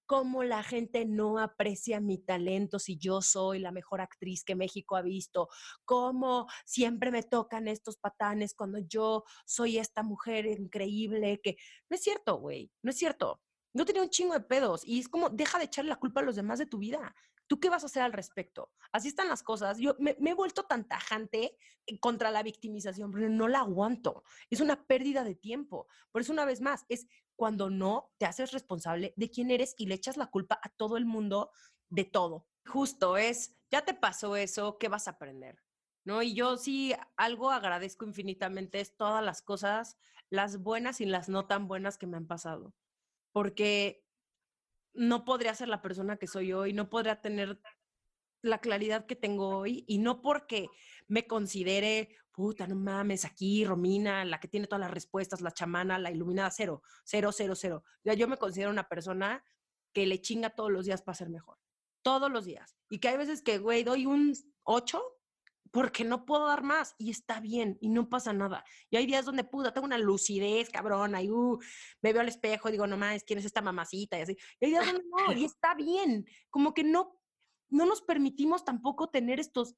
[0.07, 4.97] cómo la gente no aprecia mi talento si yo soy la mejor actriz que México
[4.97, 5.49] ha visto,
[5.85, 11.57] cómo siempre me tocan estos patanes cuando yo soy esta mujer increíble que
[11.89, 13.41] no es cierto, güey, no es cierto.
[13.73, 16.25] No tenía un chingo de pedos y es como deja de echarle la culpa a
[16.25, 17.15] los demás de tu vida.
[17.47, 18.73] ¿Tú qué vas a hacer al respecto?
[18.91, 19.79] Así están las cosas.
[19.79, 21.57] Yo me, he vuelto tan tajante
[22.01, 24.23] contra la victimización, pero no la aguanto.
[24.49, 25.87] Es una pérdida de tiempo.
[26.11, 29.87] Por eso, una vez más, es cuando no te haces responsable de quién eres y
[29.87, 31.51] le echas la culpa a todo el mundo
[31.89, 32.47] de todo.
[32.67, 35.63] Justo es, ya te pasó eso, ¿qué vas a aprender?
[36.05, 36.23] ¿No?
[36.23, 39.97] Y yo sí algo agradezco infinitamente es todas las cosas,
[40.31, 42.75] las buenas y las no tan buenas que me han pasado.
[43.33, 44.07] Porque
[44.93, 47.61] no podría ser la persona que soy hoy, no podría tener
[48.45, 50.69] la claridad que tengo hoy y no porque
[51.09, 55.99] me considere, puta, no mames, aquí Romina, la que tiene todas las respuestas, la chamana,
[55.99, 57.85] la iluminada, cero, cero, cero, cero.
[58.05, 59.45] Ya yo me considero una persona
[59.93, 61.59] que le chinga todos los días para ser mejor,
[62.03, 62.77] todos los días.
[62.91, 65.03] Y que hay veces que, güey, doy un 8
[65.71, 68.65] porque no puedo dar más y está bien y no pasa nada.
[68.91, 71.59] Y hay días donde, puta, tengo una lucidez, cabrón, ahí, uh,
[72.01, 74.17] me veo al espejo y digo, no mames, ¿quién es esta mamacita?
[74.17, 74.37] Y así.
[74.61, 76.27] Y hay días donde no, y está bien.
[76.49, 77.19] Como que no
[77.71, 79.75] no nos permitimos tampoco tener estos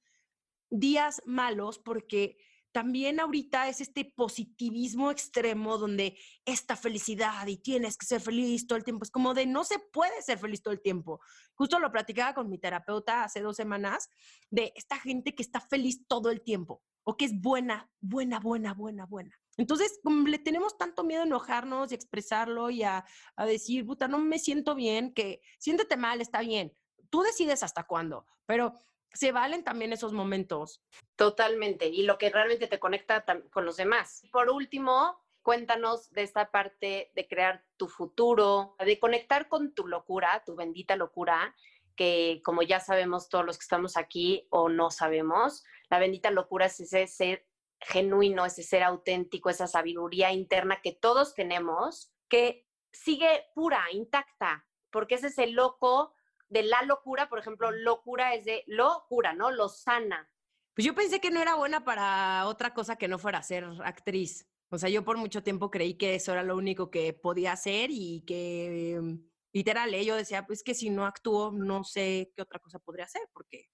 [0.71, 2.37] días malos porque
[2.77, 8.77] también ahorita es este positivismo extremo donde esta felicidad y tienes que ser feliz todo
[8.77, 9.03] el tiempo.
[9.03, 11.19] Es como de no se puede ser feliz todo el tiempo.
[11.55, 14.11] Justo lo platicaba con mi terapeuta hace dos semanas
[14.51, 18.75] de esta gente que está feliz todo el tiempo o que es buena, buena, buena,
[18.75, 19.35] buena, buena.
[19.57, 24.19] Entonces, le tenemos tanto miedo a enojarnos y expresarlo y a, a decir, puta, no
[24.19, 26.77] me siento bien, que siéntete mal, está bien
[27.17, 28.75] tú decides hasta cuándo, pero
[29.11, 30.83] se valen también esos momentos.
[31.17, 34.23] Totalmente, y lo que realmente te conecta con los demás.
[34.31, 40.43] Por último, cuéntanos de esta parte de crear tu futuro, de conectar con tu locura,
[40.45, 41.57] tu bendita locura,
[41.97, 46.67] que como ya sabemos todos los que estamos aquí o no sabemos, la bendita locura
[46.67, 47.49] es ese ser
[47.81, 55.15] genuino, ese ser auténtico, esa sabiduría interna que todos tenemos, que sigue pura, intacta, porque
[55.15, 56.13] ese es el loco
[56.49, 59.51] de la locura, por ejemplo, locura es de locura, ¿no?
[59.51, 60.31] Lo sana.
[60.75, 64.47] Pues yo pensé que no era buena para otra cosa que no fuera ser actriz.
[64.69, 67.91] O sea, yo por mucho tiempo creí que eso era lo único que podía hacer
[67.91, 69.15] y que mm,
[69.53, 70.05] literal, ¿eh?
[70.05, 73.71] yo decía, pues que si no actúo, no sé qué otra cosa podría hacer, porque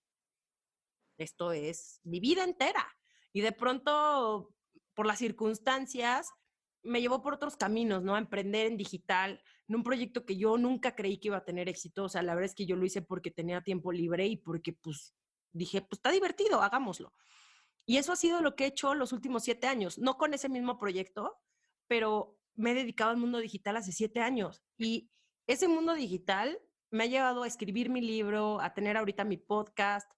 [1.18, 2.86] esto es mi vida entera.
[3.32, 4.54] Y de pronto,
[4.94, 6.30] por las circunstancias,
[6.82, 8.14] me llevó por otros caminos, ¿no?
[8.14, 11.68] A emprender en digital, en un proyecto que yo nunca creí que iba a tener
[11.68, 12.04] éxito.
[12.04, 14.72] O sea, la verdad es que yo lo hice porque tenía tiempo libre y porque,
[14.72, 15.14] pues,
[15.52, 17.14] dije, pues está divertido, hagámoslo.
[17.86, 20.48] Y eso ha sido lo que he hecho los últimos siete años, no con ese
[20.48, 21.36] mismo proyecto,
[21.88, 24.62] pero me he dedicado al mundo digital hace siete años.
[24.78, 25.10] Y
[25.46, 30.10] ese mundo digital me ha llevado a escribir mi libro, a tener ahorita mi podcast,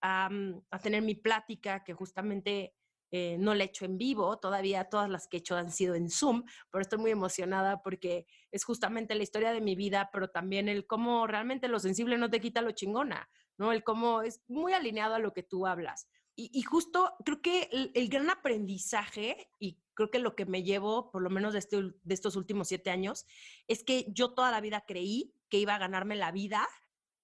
[0.00, 0.30] a,
[0.70, 2.74] a tener mi plática, que justamente
[3.10, 5.94] eh, no la he hecho en vivo, todavía todas las que he hecho han sido
[5.94, 10.28] en Zoom, pero estoy muy emocionada porque es justamente la historia de mi vida, pero
[10.28, 13.72] también el cómo realmente lo sensible no te quita lo chingona, ¿no?
[13.72, 16.08] El cómo es muy alineado a lo que tú hablas.
[16.40, 21.20] Y, justo creo que el, gran aprendizaje, y creo que lo que me llevo, por
[21.20, 23.26] lo menos de, este, de estos últimos siete años,
[23.66, 26.68] es que yo toda la vida creí que iba a ganarme la vida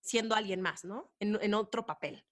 [0.01, 1.13] siendo alguien más, ¿no?
[1.21, 2.27] En, en otro papel.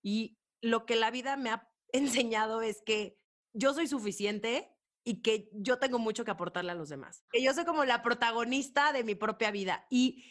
[0.00, 3.18] Y lo que la vida me ha enseñado es que
[3.52, 4.70] yo soy suficiente
[5.04, 7.24] y que yo tengo mucho que aportarle a los demás.
[7.32, 9.86] Que yo soy como la protagonista de mi propia vida.
[9.90, 10.24] Y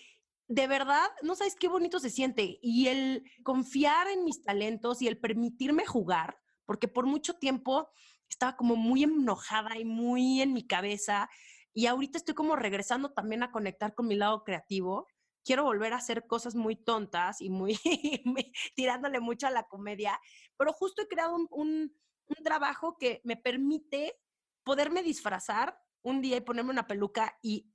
[0.47, 2.59] de verdad, no sabes qué bonito se siente.
[2.61, 7.89] Y el confiar en mis talentos y el permitirme jugar, porque por mucho tiempo
[8.29, 11.29] estaba como muy enojada y muy en mi cabeza.
[11.73, 15.07] Y ahorita estoy como regresando también a conectar con mi lado creativo
[15.47, 17.79] quiero volver a hacer cosas muy tontas y muy
[18.75, 20.19] tirándole mucho a la comedia,
[20.57, 21.93] pero justo he creado un, un,
[22.43, 24.19] trabajo que me permite
[24.63, 27.71] poderme disfrazar un día y ponerme una peluca y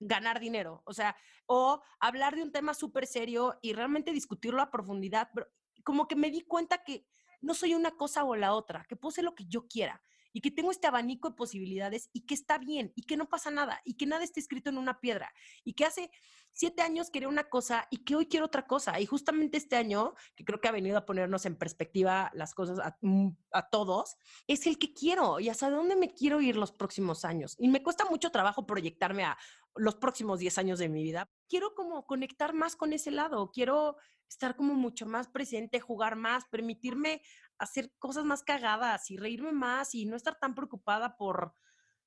[0.00, 4.70] ganar dinero, o sea, o hablar de un tema súper serio y realmente discutirlo a
[4.70, 5.48] profundidad, pero
[5.84, 7.06] como que me di cuenta que
[7.40, 10.02] no soy una cosa o la otra, que puedo ser lo que yo quiera
[10.34, 13.50] y que tengo este abanico de posibilidades y que está bien y que no pasa
[13.50, 16.10] nada y que nada está escrito en una piedra y que hace
[16.54, 19.00] siete años quería una cosa y que hoy quiero otra cosa.
[19.00, 22.78] Y justamente este año, que creo que ha venido a ponernos en perspectiva las cosas
[22.78, 23.30] a, mm,
[23.70, 24.16] todos,
[24.46, 27.56] es el que quiero y hasta dónde me quiero ir los próximos años.
[27.58, 29.36] Y me cuesta mucho trabajo proyectarme a
[29.76, 31.28] los próximos diez años de mi vida.
[31.48, 33.96] Quiero como conectar más con ese lado, quiero
[34.28, 37.22] estar como mucho más presente, jugar más, permitirme
[37.58, 41.54] hacer cosas más cagadas y reírme más y no estar tan preocupada por,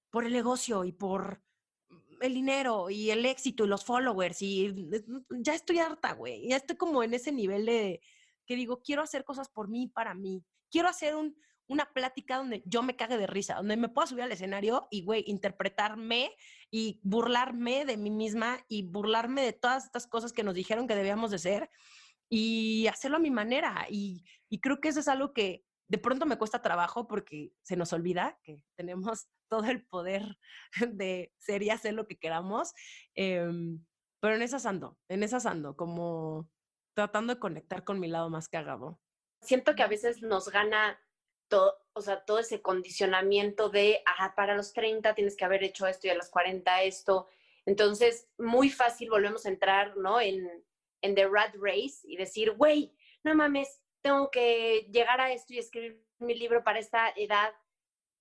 [0.10, 1.42] por el negocio y por
[2.22, 4.74] el dinero y el éxito y los followers y
[5.30, 6.48] ya estoy harta, güey.
[6.48, 8.02] Ya estoy como en ese nivel de
[8.46, 10.44] que digo, quiero hacer cosas por mí, para mí.
[10.72, 14.24] Quiero hacer un, una plática donde yo me cague de risa, donde me pueda subir
[14.24, 16.32] al escenario y, güey, interpretarme
[16.72, 20.96] y burlarme de mí misma y burlarme de todas estas cosas que nos dijeron que
[20.96, 21.70] debíamos de ser
[22.30, 23.86] y hacerlo a mi manera.
[23.90, 27.78] Y, y creo que eso es algo que de pronto me cuesta trabajo porque se
[27.78, 30.38] nos olvida que tenemos todo el poder
[30.80, 32.74] de ser y hacer lo que queramos.
[33.16, 33.84] Em,
[34.20, 36.50] pero en esas ando, en esas ando, como
[36.96, 39.00] tratando de conectar con mi lado más cagado.
[39.42, 41.00] Siento que a veces nos gana
[41.48, 45.86] todo, o sea, todo ese condicionamiento de, ah, para los 30 tienes que haber hecho
[45.86, 47.28] esto y a los 40 esto.
[47.66, 50.20] Entonces, muy fácil volvemos a entrar, ¿no?
[50.20, 50.66] En,
[51.02, 55.60] en The Rat Race y decir, güey, no mames, tengo que llegar a esto y
[55.60, 57.54] escribir mi libro para esta edad.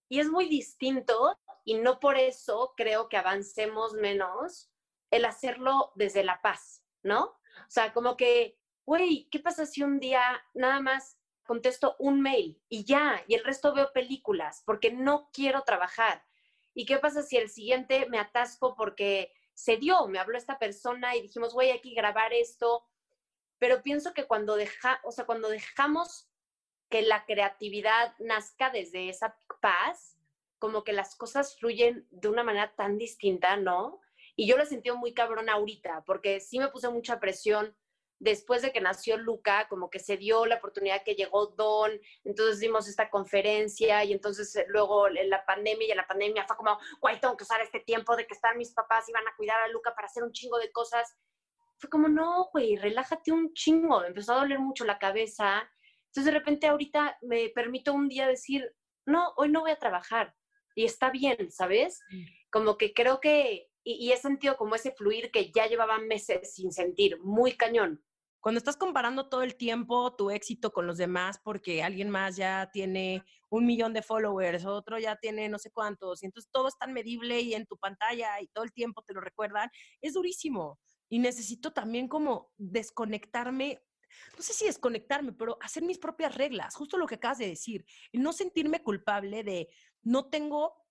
[0.08, 4.70] Y es muy distinto y no por eso creo que avancemos menos
[5.10, 7.24] el hacerlo desde la paz, ¿no?
[7.24, 10.22] O sea, como que, güey, ¿qué pasa si un día
[10.54, 15.62] nada más contesto un mail y ya, y el resto veo películas porque no quiero
[15.62, 16.24] trabajar?
[16.74, 21.16] ¿Y qué pasa si el siguiente me atasco porque se dio, me habló esta persona
[21.16, 22.84] y dijimos, güey, hay que grabar esto?
[23.58, 26.28] Pero pienso que cuando, deja, o sea, cuando dejamos
[26.88, 30.18] que la creatividad nazca desde esa paz,
[30.58, 34.00] como que las cosas fluyen de una manera tan distinta, ¿no?
[34.36, 37.74] Y yo lo sentido muy cabrón ahorita, porque sí me puse mucha presión
[38.18, 41.92] después de que nació Luca, como que se dio la oportunidad que llegó Don,
[42.24, 46.46] entonces dimos esta conferencia y entonces eh, luego en la pandemia y en la pandemia
[46.46, 49.26] fue como, guay, tengo que usar este tiempo de que están mis papás y van
[49.26, 51.16] a cuidar a Luca para hacer un chingo de cosas.
[51.78, 55.68] Fue como, no, güey, relájate un chingo, me empezó a doler mucho la cabeza.
[56.06, 58.72] Entonces de repente ahorita me permito un día decir,
[59.06, 60.34] no, hoy no voy a trabajar
[60.74, 62.00] y está bien, ¿sabes?
[62.50, 66.72] Como que creo que y, he sentido como ese fluir que ya llevaba meses sin
[66.72, 68.02] sentir, muy cañón.
[68.40, 72.68] Cuando estás comparando todo el tiempo tu éxito con los demás porque alguien más ya
[72.72, 76.76] tiene un millón de followers, otro ya tiene no sé cuántos, y entonces todo es
[76.78, 80.78] tan medible y en tu pantalla y todo el tiempo te lo recuerdan, es durísimo.
[81.08, 83.82] Y necesito también como desconectarme
[84.36, 87.84] no sé si desconectarme, pero hacer mis propias reglas, justo lo que acabas de decir,
[88.12, 89.68] y no sentirme culpable de
[90.02, 90.86] no tengo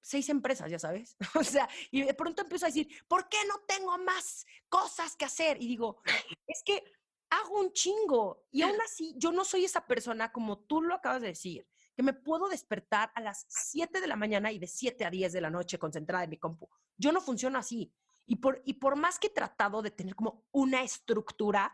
[0.00, 1.16] seis empresas, ya sabes.
[1.34, 5.24] O sea, y de pronto empiezo a decir, ¿por qué no tengo más cosas que
[5.24, 5.62] hacer?
[5.62, 6.02] Y digo,
[6.46, 6.82] es que
[7.30, 8.44] hago un chingo.
[8.50, 12.02] Y aún así, yo no soy esa persona como tú lo acabas de decir, que
[12.02, 15.40] me puedo despertar a las 7 de la mañana y de 7 a 10 de
[15.40, 16.68] la noche concentrada en mi compu.
[16.96, 17.92] Yo no funciono así.
[18.32, 21.70] Y por, y por más que he tratado de tener como una estructura,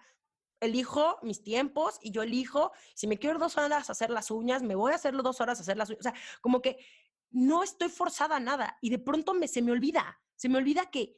[0.59, 4.75] elijo mis tiempos y yo elijo, si me quiero dos horas hacer las uñas, me
[4.75, 6.01] voy a hacerlo dos horas hacer las uñas.
[6.01, 6.85] O sea, como que
[7.31, 10.90] no estoy forzada a nada y de pronto me, se me olvida, se me olvida
[10.90, 11.16] que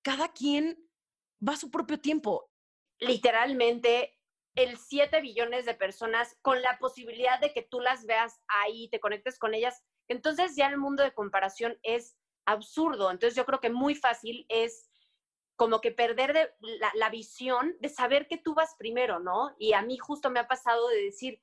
[0.00, 0.82] cada quien
[1.46, 2.50] va a su propio tiempo.
[3.00, 4.18] Literalmente,
[4.54, 8.98] el 7 billones de personas con la posibilidad de que tú las veas ahí, te
[8.98, 12.16] conectes con ellas, entonces ya el mundo de comparación es
[12.50, 13.10] absurdo.
[13.10, 14.90] Entonces yo creo que muy fácil es
[15.56, 19.54] como que perder la, la, visión de saber que tú vas primero, ¿no?
[19.58, 21.42] Y a mí justo me ha pasado de decir,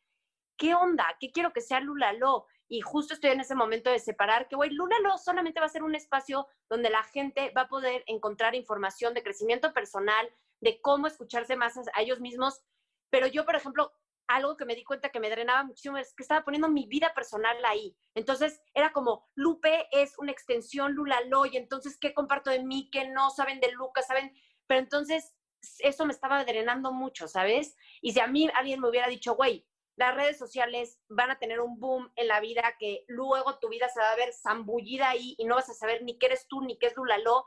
[0.58, 1.06] ¿qué onda?
[1.20, 2.48] ¿Qué quiero que sea Lula Lo?
[2.70, 5.70] y justo estoy en ese momento de separar que, güey, Luna no solamente va a
[5.70, 10.82] ser un espacio donde la gente va a poder encontrar información de crecimiento personal, de
[10.82, 12.62] cómo escucharse más a ellos mismos,
[13.10, 13.93] pero yo, por ejemplo,
[14.28, 17.13] algo que me di cuenta que me drenaba muchísimo es que estaba poniendo mi vida
[17.13, 17.96] personal ahí.
[18.13, 22.90] Entonces era como, Lupe es una extensión Lula Loy, entonces, ¿qué comparto de mí?
[22.92, 23.30] ¿Qué no?
[23.30, 24.08] ¿Saben de Lucas?
[24.08, 24.34] ¿Saben?
[24.68, 25.36] Pero entonces
[25.80, 27.76] eso me estaba drenando mucho, ¿sabes?
[28.02, 31.60] Y si a mí alguien me hubiera dicho, güey, las redes sociales van a tener
[31.60, 35.36] un boom en la vida que luego tu vida se va a ver zambullida ahí
[35.40, 37.46] y no vas a saber ni qué eres tú ni qué es Lulalo.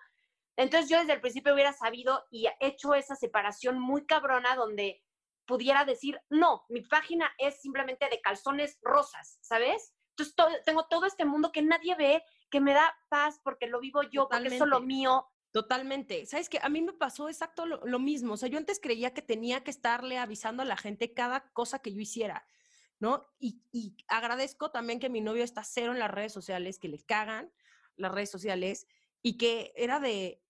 [0.57, 5.01] Entonces yo desde el principio hubiera sabido y hecho esa separación muy cabrona donde
[5.51, 9.93] pudiera decir, no, mi página es simplemente de calzones rosas, ¿sabes?
[10.17, 14.03] Entonces tengo todo este mundo que nadie ve, que me da paz porque lo vivo
[14.03, 16.27] yo, porque es solo mío, Totalmente.
[16.27, 16.61] ¿Sabes qué?
[16.63, 18.35] A mí me pasó exacto lo, mismo.
[18.35, 21.81] O sea, yo antes creía que tenía que estarle avisando a la gente cada cosa
[21.81, 22.47] que yo hiciera,
[23.01, 23.27] ¿no?
[23.41, 27.05] Y, y, agradezco también que mi novio está cero en las redes sociales, que le
[27.05, 27.53] cagan
[27.97, 28.87] las redes sociales
[29.23, 30.41] y que era de,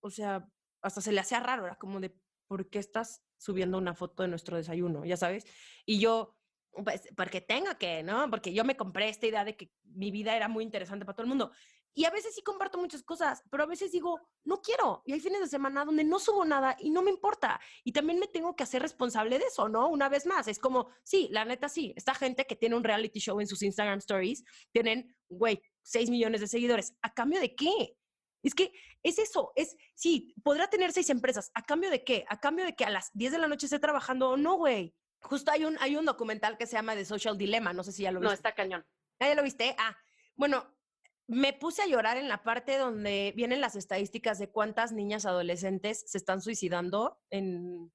[0.00, 0.48] o sea,
[0.80, 4.28] hasta se le hacía raro, era como de, ¿por qué estás subiendo una foto de
[4.28, 5.04] nuestro desayuno?
[5.04, 5.46] Ya sabes.
[5.86, 6.36] Y yo,
[6.84, 8.28] pues, porque tengo que, ¿no?
[8.30, 11.24] Porque yo me compré esta idea de que mi vida era muy interesante para todo
[11.24, 11.52] el mundo.
[11.94, 15.02] Y a veces sí comparto muchas cosas, pero a veces digo, no quiero.
[15.04, 17.60] Y hay fines de semana donde no subo nada y no me importa.
[17.82, 19.88] Y también me tengo que hacer responsable de eso, ¿no?
[19.88, 21.92] Una vez más, es como, sí, la neta sí.
[21.96, 26.40] Esta gente que tiene un reality show en sus Instagram stories, tienen, güey, 6 millones
[26.40, 26.94] de seguidores.
[27.02, 27.96] ¿A cambio de qué?
[28.42, 28.72] Es que
[29.02, 31.50] es eso, es, sí, podrá tener seis empresas.
[31.54, 32.24] ¿A cambio de qué?
[32.28, 34.94] ¿A cambio de que a las 10 de la noche esté trabajando o no, güey?
[35.20, 38.02] Justo hay un, hay un documental que se llama The Social Dilemma, no sé si
[38.02, 38.28] ya lo viste.
[38.28, 38.86] No, está cañón.
[39.18, 39.74] ¿Ah, ¿Ya lo viste?
[39.78, 39.96] Ah,
[40.36, 40.78] bueno,
[41.26, 46.04] me puse a llorar en la parte donde vienen las estadísticas de cuántas niñas adolescentes
[46.06, 47.92] se están suicidando en,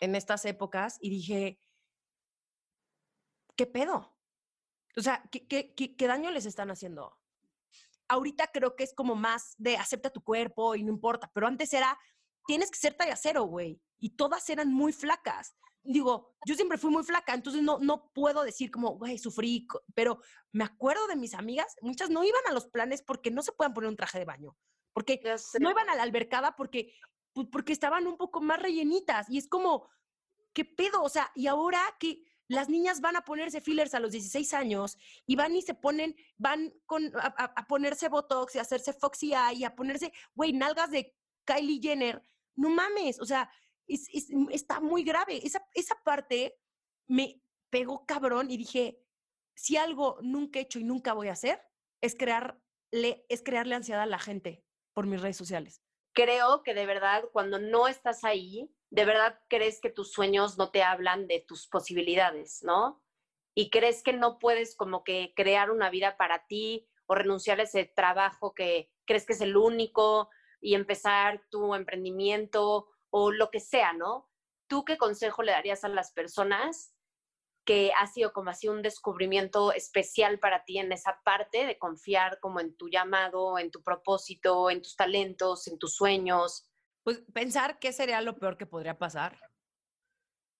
[0.00, 1.60] en estas épocas y dije,
[3.56, 4.16] ¿qué pedo?
[4.96, 7.18] O sea, ¿qué, qué, qué, qué daño les están haciendo?
[8.08, 11.72] Ahorita creo que es como más de acepta tu cuerpo y no importa, pero antes
[11.72, 11.98] era,
[12.46, 13.80] tienes que ser talla cero, güey.
[13.98, 15.56] Y todas eran muy flacas
[15.88, 20.20] digo, yo siempre fui muy flaca, entonces no, no puedo decir como, güey, sufrí, pero
[20.52, 23.72] me acuerdo de mis amigas, muchas no iban a los planes porque no se puedan
[23.72, 24.56] poner un traje de baño,
[24.92, 25.20] porque
[25.60, 26.92] no iban a la albercada porque,
[27.32, 29.88] pues, porque estaban un poco más rellenitas y es como,
[30.52, 31.02] ¿qué pedo?
[31.02, 34.98] O sea, y ahora que las niñas van a ponerse fillers a los 16 años
[35.26, 36.72] y van y se ponen, van
[37.14, 41.80] a, ponerse Botox y a hacerse Foxy Eye y a ponerse, güey, nalgas de Kylie
[41.80, 42.22] Jenner.
[42.56, 43.50] No mames, o sea,
[43.86, 45.40] está muy grave.
[45.46, 46.58] Esa, esa parte
[47.06, 48.98] me pegó cabrón y dije,
[49.54, 51.60] si algo nunca he hecho y nunca voy a hacer,
[52.00, 55.82] es crearle, es crearle ansiedad a la gente por mis redes sociales.
[56.14, 60.70] Creo que de verdad, cuando no estás ahí, de verdad crees que tus sueños no
[60.70, 63.02] te hablan de tus posibilidades, ¿no?
[63.54, 67.64] Y crees que no puedes como que crear una vida para ti o renunciar a
[67.64, 70.30] ese trabajo que crees que es el único
[70.60, 74.30] y empezar tu emprendimiento o lo que sea, ¿no?
[74.68, 76.94] ¿Tú qué consejo le darías a las personas
[77.64, 82.40] que ha sido como así un descubrimiento especial para ti en esa parte de confiar
[82.40, 86.67] como en tu llamado, en tu propósito, en tus talentos, en tus sueños?
[87.08, 89.40] Pues pensar qué sería lo peor que podría pasar.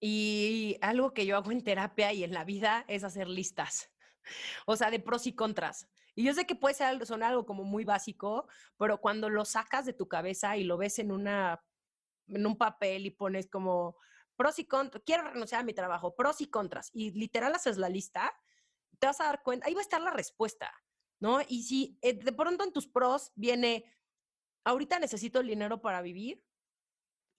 [0.01, 3.93] Y algo que yo hago en terapia y en la vida es hacer listas.
[4.67, 5.91] O sea, de pros y contras.
[6.15, 9.85] Y yo sé que puede ser, sonar algo como muy básico, pero cuando lo sacas
[9.85, 11.63] de tu cabeza y lo ves en una
[12.29, 13.99] en un papel y pones como
[14.35, 17.91] pros y contras, quiero renunciar a mi trabajo, pros y contras, y literal haces la
[17.91, 18.33] lista,
[18.99, 20.73] te vas a dar cuenta, ahí va a estar la respuesta,
[21.21, 21.41] ¿no?
[21.47, 23.85] Y si eh, de pronto en tus pros viene,
[24.69, 26.45] ahorita necesito el dinero para vivir,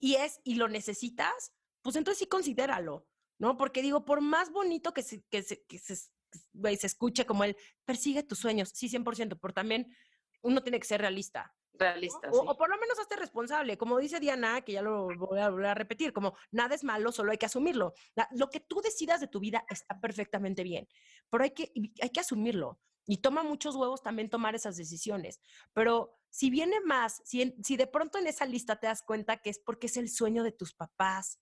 [0.00, 1.52] y es, y lo necesitas,
[1.82, 3.06] pues entonces sí considéralo,
[3.38, 3.56] ¿no?
[3.56, 7.56] Porque digo, por más bonito que se, que se, que se, se escuche como el,
[7.84, 9.94] persigue tus sueños, sí, 100%, pero también
[10.42, 11.54] uno tiene que ser realista.
[11.74, 12.28] Realista.
[12.32, 13.78] O, por lo menos hazte responsable.
[13.78, 17.12] Como dice Diana, que ya lo voy a volver a repetir, como nada es malo,
[17.12, 17.94] solo hay que asumirlo.
[18.32, 20.88] lo que tú decidas de tu vida está perfectamente bien,
[21.30, 21.72] pero hay que,
[22.02, 22.80] hay que asumirlo.
[23.10, 25.40] Y toma muchos huevos también tomar esas decisiones.
[25.72, 29.50] Pero si viene más, si, si de pronto en esa lista te das cuenta que
[29.50, 31.40] es porque es el sueño de tus papás,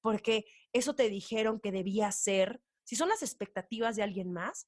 [0.00, 4.66] porque eso te dijeron que debía ser, si son las expectativas de alguien más,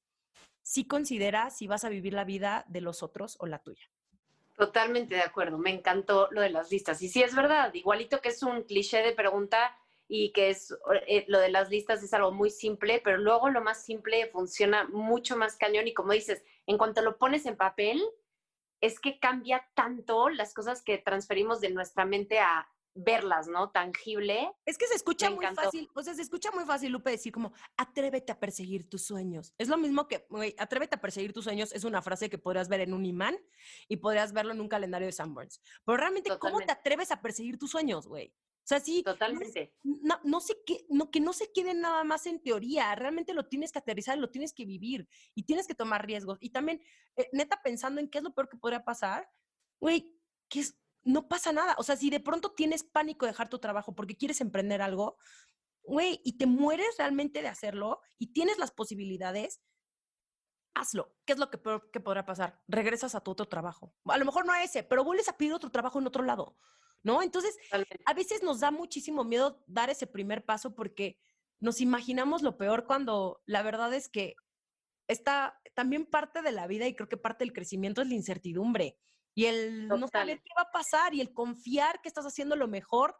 [0.61, 3.89] sí considera si vas a vivir la vida de los otros o la tuya.
[4.55, 7.01] Totalmente de acuerdo, me encantó lo de las listas.
[7.01, 9.75] Y sí es verdad, igualito que es un cliché de pregunta
[10.07, 10.75] y que es
[11.07, 14.85] eh, lo de las listas es algo muy simple, pero luego lo más simple funciona
[14.85, 18.01] mucho más cañón y como dices, en cuanto lo pones en papel,
[18.81, 23.71] es que cambia tanto las cosas que transferimos de nuestra mente a, verlas, ¿no?
[23.71, 24.51] Tangible.
[24.65, 27.53] Es que se escucha muy fácil, o sea, se escucha muy fácil, Lupe, decir como,
[27.77, 29.53] atrévete a perseguir tus sueños.
[29.57, 32.69] Es lo mismo que, güey, atrévete a perseguir tus sueños es una frase que podrías
[32.69, 33.37] ver en un imán
[33.87, 35.61] y podrías verlo en un calendario de Sanborns.
[35.85, 38.33] Pero realmente, ¿cómo te atreves a perseguir tus sueños, güey?
[38.63, 39.03] O sea, sí.
[39.03, 39.75] Totalmente.
[39.83, 42.95] No, no, sé qué, no, que no se quede nada más en teoría.
[42.95, 46.37] Realmente lo tienes que aterrizar, lo tienes que vivir y tienes que tomar riesgos.
[46.41, 46.81] Y también,
[47.17, 49.29] eh, neta, pensando en qué es lo peor que podría pasar,
[49.79, 51.75] güey, ¿qué es, no pasa nada.
[51.77, 55.17] O sea, si de pronto tienes pánico de dejar tu trabajo porque quieres emprender algo,
[55.83, 59.61] güey, y te mueres realmente de hacerlo y tienes las posibilidades,
[60.73, 61.15] hazlo.
[61.25, 61.59] ¿Qué es lo que,
[61.91, 62.61] que podrá pasar?
[62.67, 63.93] Regresas a tu otro trabajo.
[64.05, 66.57] A lo mejor no a ese, pero vuelves a pedir otro trabajo en otro lado,
[67.03, 67.21] ¿no?
[67.21, 67.57] Entonces,
[68.05, 71.19] a veces nos da muchísimo miedo dar ese primer paso porque
[71.59, 74.35] nos imaginamos lo peor cuando la verdad es que
[75.07, 78.97] está también parte de la vida y creo que parte del crecimiento es la incertidumbre.
[79.35, 82.67] Y el no saber qué va a pasar y el confiar que estás haciendo lo
[82.67, 83.15] mejor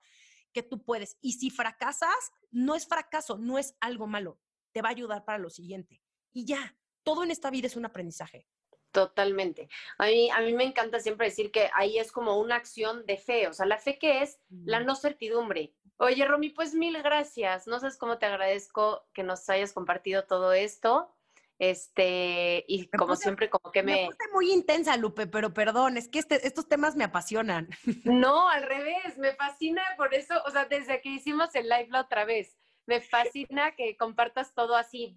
[0.53, 1.17] que tú puedes.
[1.21, 4.39] Y si fracasas, no es fracaso, no es algo malo.
[4.71, 6.01] Te va a ayudar para lo siguiente.
[6.31, 8.47] Y ya, todo en esta vida es un aprendizaje.
[8.93, 9.69] Totalmente.
[9.97, 13.17] A mí, a mí me encanta siempre decir que ahí es como una acción de
[13.17, 13.47] fe.
[13.47, 15.73] O sea, la fe que es la no certidumbre.
[15.97, 17.65] Oye, Romy, pues mil gracias.
[17.65, 21.11] No sabes cómo te agradezco que nos hayas compartido todo esto.
[21.57, 23.93] Este, y como siempre, como que me...
[23.93, 27.69] Me puse muy intensa, Lupe, pero perdón, es que este, estos temas me apasionan.
[28.05, 32.01] No, al revés, me fascina por eso, o sea, desde que hicimos el live la
[32.01, 35.15] otra vez, me fascina que compartas todo así,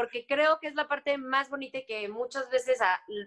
[0.00, 2.78] porque creo que es la parte más bonita y que muchas veces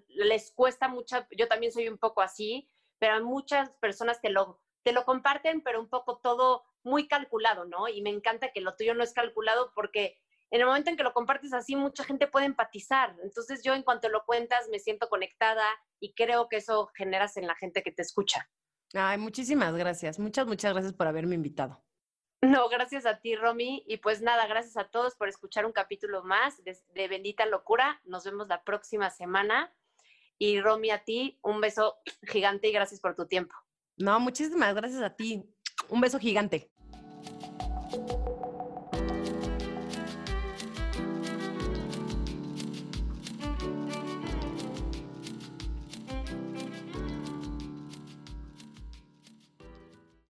[0.07, 2.67] les cuesta mucho, yo también soy un poco así,
[2.97, 7.87] pero muchas personas te lo, te lo comparten, pero un poco todo muy calculado, ¿no?
[7.89, 10.17] Y me encanta que lo tuyo no es calculado porque
[10.49, 13.15] en el momento en que lo compartes así, mucha gente puede empatizar.
[13.21, 15.65] Entonces yo en cuanto lo cuentas me siento conectada
[15.99, 18.49] y creo que eso generas en la gente que te escucha.
[18.95, 20.17] Ay, muchísimas gracias.
[20.17, 21.83] Muchas, muchas gracias por haberme invitado.
[22.43, 23.85] No, gracias a ti, Romy.
[23.87, 28.01] Y pues nada, gracias a todos por escuchar un capítulo más de, Bendita Locura.
[28.03, 29.73] Nos vemos la próxima semana.
[30.37, 33.55] Y Romy, a ti, un beso gigante y gracias por tu tiempo.
[33.95, 35.41] No, muchísimas gracias a ti.
[35.87, 36.69] Un beso gigante.